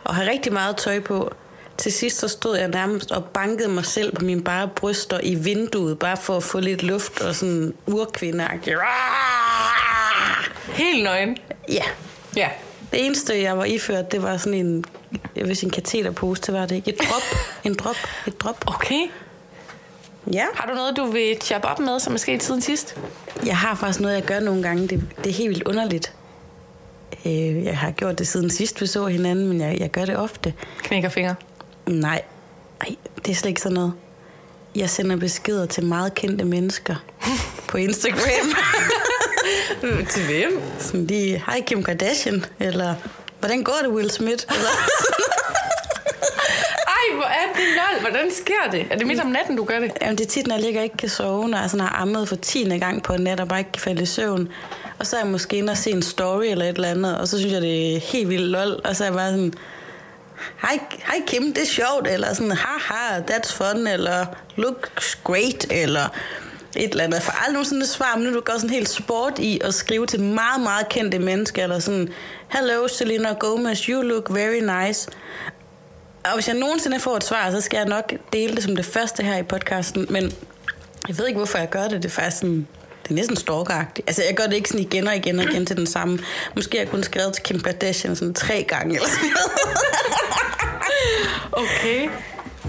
og 0.04 0.14
havde 0.14 0.30
rigtig 0.30 0.52
meget 0.52 0.76
tøj 0.76 1.00
på. 1.00 1.32
Til 1.78 1.92
sidst 1.92 2.18
så 2.18 2.28
stod 2.28 2.56
jeg 2.56 2.68
nærmest 2.68 3.10
og 3.12 3.24
bankede 3.24 3.68
mig 3.68 3.84
selv 3.86 4.14
på 4.16 4.24
mine 4.24 4.42
bare 4.42 4.68
bryster 4.76 5.20
i 5.22 5.34
vinduet, 5.34 5.98
bare 5.98 6.16
for 6.16 6.36
at 6.36 6.42
få 6.42 6.60
lidt 6.60 6.82
luft 6.82 7.20
og 7.20 7.34
sådan 7.34 7.74
urkvindeagtigt. 7.86 8.76
Helt 10.72 11.04
nøgen. 11.04 11.36
Ja. 11.68 11.82
Ja. 12.36 12.48
Det 12.92 13.06
eneste, 13.06 13.42
jeg 13.42 13.58
var 13.58 13.64
iført, 13.64 14.12
det 14.12 14.22
var 14.22 14.36
sådan 14.36 14.54
en, 14.66 14.84
jeg 15.36 15.48
vil 15.48 15.56
sige 15.56 15.66
en 15.66 15.70
kateterpose, 15.72 16.42
det 16.42 16.54
var 16.54 16.66
det 16.66 16.74
ikke. 16.76 16.90
Et 16.90 16.98
drop, 16.98 17.22
en 17.64 17.74
drop, 17.74 17.96
et 18.26 18.40
drop. 18.40 18.64
Okay. 18.66 19.00
Ja. 20.32 20.44
Har 20.54 20.68
du 20.70 20.74
noget, 20.74 20.96
du 20.96 21.04
vil 21.06 21.36
choppe 21.42 21.68
op 21.68 21.78
med, 21.78 22.00
som 22.00 22.14
er 22.14 22.18
sket 22.18 22.42
siden 22.42 22.60
sidst? 22.62 22.96
Jeg 23.46 23.56
har 23.56 23.74
faktisk 23.74 24.00
noget, 24.00 24.14
jeg 24.14 24.22
gør 24.22 24.40
nogle 24.40 24.62
gange. 24.62 24.88
Det, 24.88 25.02
det 25.24 25.26
er 25.26 25.34
helt 25.34 25.48
vildt 25.50 25.62
underligt. 25.68 26.12
Øh, 27.26 27.64
Jeg 27.64 27.78
har 27.78 27.90
gjort 27.90 28.18
det 28.18 28.28
siden 28.28 28.50
sidst, 28.50 28.80
vi 28.80 28.86
så 28.86 29.06
hinanden, 29.06 29.48
men 29.48 29.60
jeg, 29.60 29.76
jeg 29.80 29.90
gør 29.90 30.04
det 30.04 30.16
ofte. 30.16 30.54
Knækker 30.82 31.08
fingre. 31.08 31.34
Nej, 31.86 32.22
Ej, 32.80 32.96
det 33.24 33.30
er 33.30 33.34
slet 33.34 33.48
ikke 33.48 33.60
sådan 33.60 33.74
noget. 33.74 33.92
Jeg 34.74 34.90
sender 34.90 35.16
beskeder 35.16 35.66
til 35.66 35.84
meget 35.84 36.14
kendte 36.14 36.44
mennesker 36.44 36.94
på 37.68 37.76
Instagram. 37.76 38.54
Til 40.12 40.22
hvem? 40.26 40.62
Sådan 40.78 41.06
lige, 41.06 41.42
hej 41.46 41.62
Kim 41.66 41.82
Kardashian, 41.82 42.44
eller 42.60 42.94
hvordan 43.40 43.62
går 43.62 43.78
det 43.82 43.90
Will 43.90 44.10
Smith? 44.10 44.44
Eller, 44.48 44.68
Ej, 46.96 47.14
hvor 47.14 47.24
er 47.24 47.46
det 47.56 47.64
lol. 47.76 48.00
Hvordan 48.00 48.30
sker 48.32 48.70
det? 48.72 48.86
Er 48.90 48.96
det 48.96 49.06
midt 49.06 49.20
om 49.20 49.26
natten, 49.26 49.56
du 49.56 49.64
gør 49.64 49.78
det? 49.78 49.92
Jamen, 50.00 50.18
det 50.18 50.24
er 50.24 50.28
tit, 50.28 50.46
når 50.46 50.54
jeg 50.54 50.64
ligger 50.64 50.80
og 50.80 50.84
ikke 50.84 50.96
kan 50.96 51.08
sove, 51.08 51.48
når 51.48 51.58
jeg 51.58 51.70
sådan 51.70 51.86
har 51.86 52.02
ammet 52.02 52.28
for 52.28 52.36
tiende 52.36 52.78
gang 52.78 53.02
på 53.02 53.12
en 53.12 53.20
nat 53.20 53.40
og 53.40 53.48
bare 53.48 53.58
ikke 53.58 53.72
kan 53.72 53.82
falde 53.82 54.02
i 54.02 54.06
søvn. 54.06 54.48
Og 54.98 55.06
så 55.06 55.16
er 55.16 55.20
jeg 55.20 55.30
måske 55.30 55.56
inde 55.56 55.70
og 55.70 55.76
se 55.76 55.90
en 55.90 56.02
story 56.02 56.44
eller 56.44 56.64
et 56.64 56.76
eller 56.76 56.88
andet, 56.88 57.18
og 57.18 57.28
så 57.28 57.38
synes 57.38 57.52
jeg, 57.52 57.62
det 57.62 57.96
er 57.96 58.00
helt 58.00 58.28
vildt 58.28 58.50
lol. 58.50 58.80
Og 58.84 58.96
så 58.96 59.04
er 59.04 59.08
jeg 59.08 59.14
bare 59.14 59.30
sådan, 59.30 59.54
hej, 60.62 60.78
hej 61.06 61.16
Kim, 61.26 61.54
det 61.54 61.62
er 61.62 61.66
sjovt, 61.66 62.08
eller 62.08 62.34
sådan, 62.34 62.52
haha, 62.52 63.20
that's 63.20 63.56
fun, 63.56 63.86
eller 63.86 64.26
looks 64.56 65.18
great, 65.24 65.66
eller 65.70 66.08
et 66.78 66.90
eller 66.90 67.04
andet. 67.04 67.22
For 67.22 67.32
aldrig 67.32 67.52
nogensinde 67.52 67.86
svar, 67.86 68.16
men 68.16 68.24
nu 68.24 68.34
du 68.34 68.40
går 68.40 68.52
sådan 68.56 68.70
helt 68.70 68.88
sport 68.88 69.38
i 69.38 69.60
at 69.64 69.74
skrive 69.74 70.06
til 70.06 70.20
meget, 70.20 70.60
meget 70.62 70.88
kendte 70.88 71.18
mennesker, 71.18 71.62
eller 71.62 71.78
sådan, 71.78 72.08
hello 72.48 72.88
Selena 72.88 73.32
Gomez, 73.32 73.80
you 73.80 74.02
look 74.02 74.34
very 74.34 74.86
nice. 74.86 75.08
Og 76.24 76.34
hvis 76.34 76.48
jeg 76.48 76.56
nogensinde 76.56 77.00
får 77.00 77.16
et 77.16 77.24
svar, 77.24 77.50
så 77.50 77.60
skal 77.60 77.76
jeg 77.76 77.86
nok 77.86 78.12
dele 78.32 78.54
det 78.56 78.64
som 78.64 78.76
det 78.76 78.84
første 78.84 79.22
her 79.22 79.36
i 79.36 79.42
podcasten, 79.42 80.06
men 80.10 80.32
jeg 81.08 81.18
ved 81.18 81.26
ikke, 81.26 81.36
hvorfor 81.36 81.58
jeg 81.58 81.70
gør 81.70 81.82
det. 81.82 82.02
Det 82.02 82.04
er 82.04 82.08
faktisk 82.08 82.36
sådan, 82.36 82.66
det 83.02 83.10
er 83.10 83.14
næsten 83.14 83.36
stalkeragtigt. 83.36 84.08
Altså, 84.08 84.22
jeg 84.26 84.34
gør 84.36 84.44
det 84.44 84.54
ikke 84.54 84.68
sådan 84.68 84.86
igen 84.86 85.08
og 85.08 85.16
igen 85.16 85.38
og 85.38 85.44
igen 85.44 85.66
til 85.66 85.76
den 85.76 85.86
samme. 85.86 86.18
Måske 86.56 86.76
har 86.76 86.84
jeg 86.84 86.90
kun 86.90 87.02
skrevet 87.02 87.34
til 87.34 87.42
Kim 87.42 87.60
Kardashian 87.60 88.16
sådan 88.16 88.34
tre 88.34 88.64
gange 88.68 88.94
eller 88.94 89.08
sådan 89.08 89.28
noget. 89.28 89.50
Okay. 91.52 92.08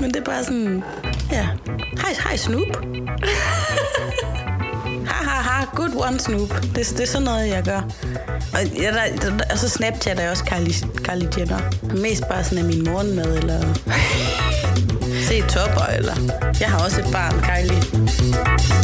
Men 0.01 0.09
det 0.09 0.15
er 0.15 0.23
bare 0.23 0.43
sådan, 0.43 0.83
ja. 1.31 1.47
Hej, 2.01 2.15
hej 2.23 2.37
Snoop. 2.37 2.85
ha, 5.07 5.23
ha, 5.29 5.41
ha, 5.41 5.65
good 5.75 6.07
one 6.07 6.19
Snoop. 6.19 6.49
Det, 6.61 6.75
det 6.75 6.99
er 6.99 7.07
sådan 7.07 7.25
noget, 7.25 7.49
jeg 7.49 7.63
gør. 7.63 7.81
Og, 8.53 8.65
ja, 8.81 8.91
der, 8.91 9.29
der, 9.29 9.43
og 9.51 9.57
så 9.57 9.69
Snapchat 9.69 10.19
er 10.19 10.29
også 10.29 10.45
Kylie, 10.45 10.73
Kylie 11.03 11.29
Jenner. 11.37 11.59
Mest 11.95 12.23
bare 12.29 12.43
sådan 12.43 12.57
af 12.57 12.63
min 12.63 12.83
morgenmad, 12.83 13.37
eller 13.37 13.61
se 15.27 15.41
topper, 15.41 15.85
eller... 15.97 16.15
Jeg 16.59 16.69
har 16.69 16.83
også 16.85 17.01
et 17.01 17.07
barn, 17.11 17.41
Kylie. 17.41 18.76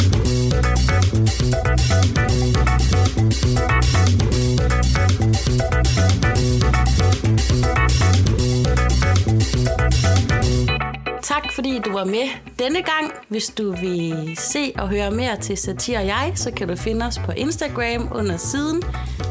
var 11.94 12.04
med 12.04 12.28
denne 12.58 12.82
gang. 12.82 13.12
Hvis 13.28 13.46
du 13.46 13.72
vil 13.72 14.36
se 14.36 14.72
og 14.78 14.88
høre 14.88 15.10
mere 15.10 15.36
til 15.40 15.56
Satir 15.56 15.98
og 15.98 16.06
jeg, 16.06 16.32
så 16.34 16.50
kan 16.50 16.68
du 16.68 16.76
finde 16.76 17.06
os 17.06 17.18
på 17.18 17.32
Instagram 17.32 18.08
under 18.14 18.36
siden 18.36 18.82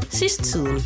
sidst 0.09 0.45
siden. 0.45 0.83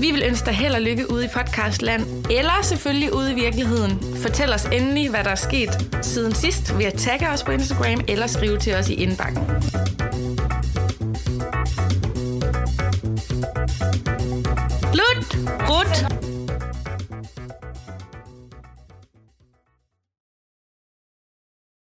Vi 0.00 0.10
vil 0.10 0.22
ønske 0.26 0.46
dig 0.46 0.54
held 0.54 0.74
og 0.74 0.80
lykke 0.80 1.12
ude 1.12 1.24
i 1.24 1.28
podcastland, 1.34 2.02
eller 2.30 2.62
selvfølgelig 2.62 3.14
ude 3.14 3.32
i 3.32 3.34
virkeligheden. 3.34 4.16
Fortæl 4.16 4.52
os 4.52 4.64
endelig, 4.64 5.10
hvad 5.10 5.24
der 5.24 5.30
er 5.30 5.34
sket 5.34 5.88
siden 6.02 6.34
sidst 6.34 6.78
ved 6.78 6.84
at 6.84 6.94
tagge 6.94 7.28
os 7.28 7.42
på 7.42 7.52
Instagram 7.52 8.00
eller 8.08 8.26
skrive 8.26 8.58
til 8.58 8.74
os 8.74 8.88
i 8.88 8.94
indbakken. 8.94 9.42
Lut! 14.94 15.36
Rut! 15.68 16.29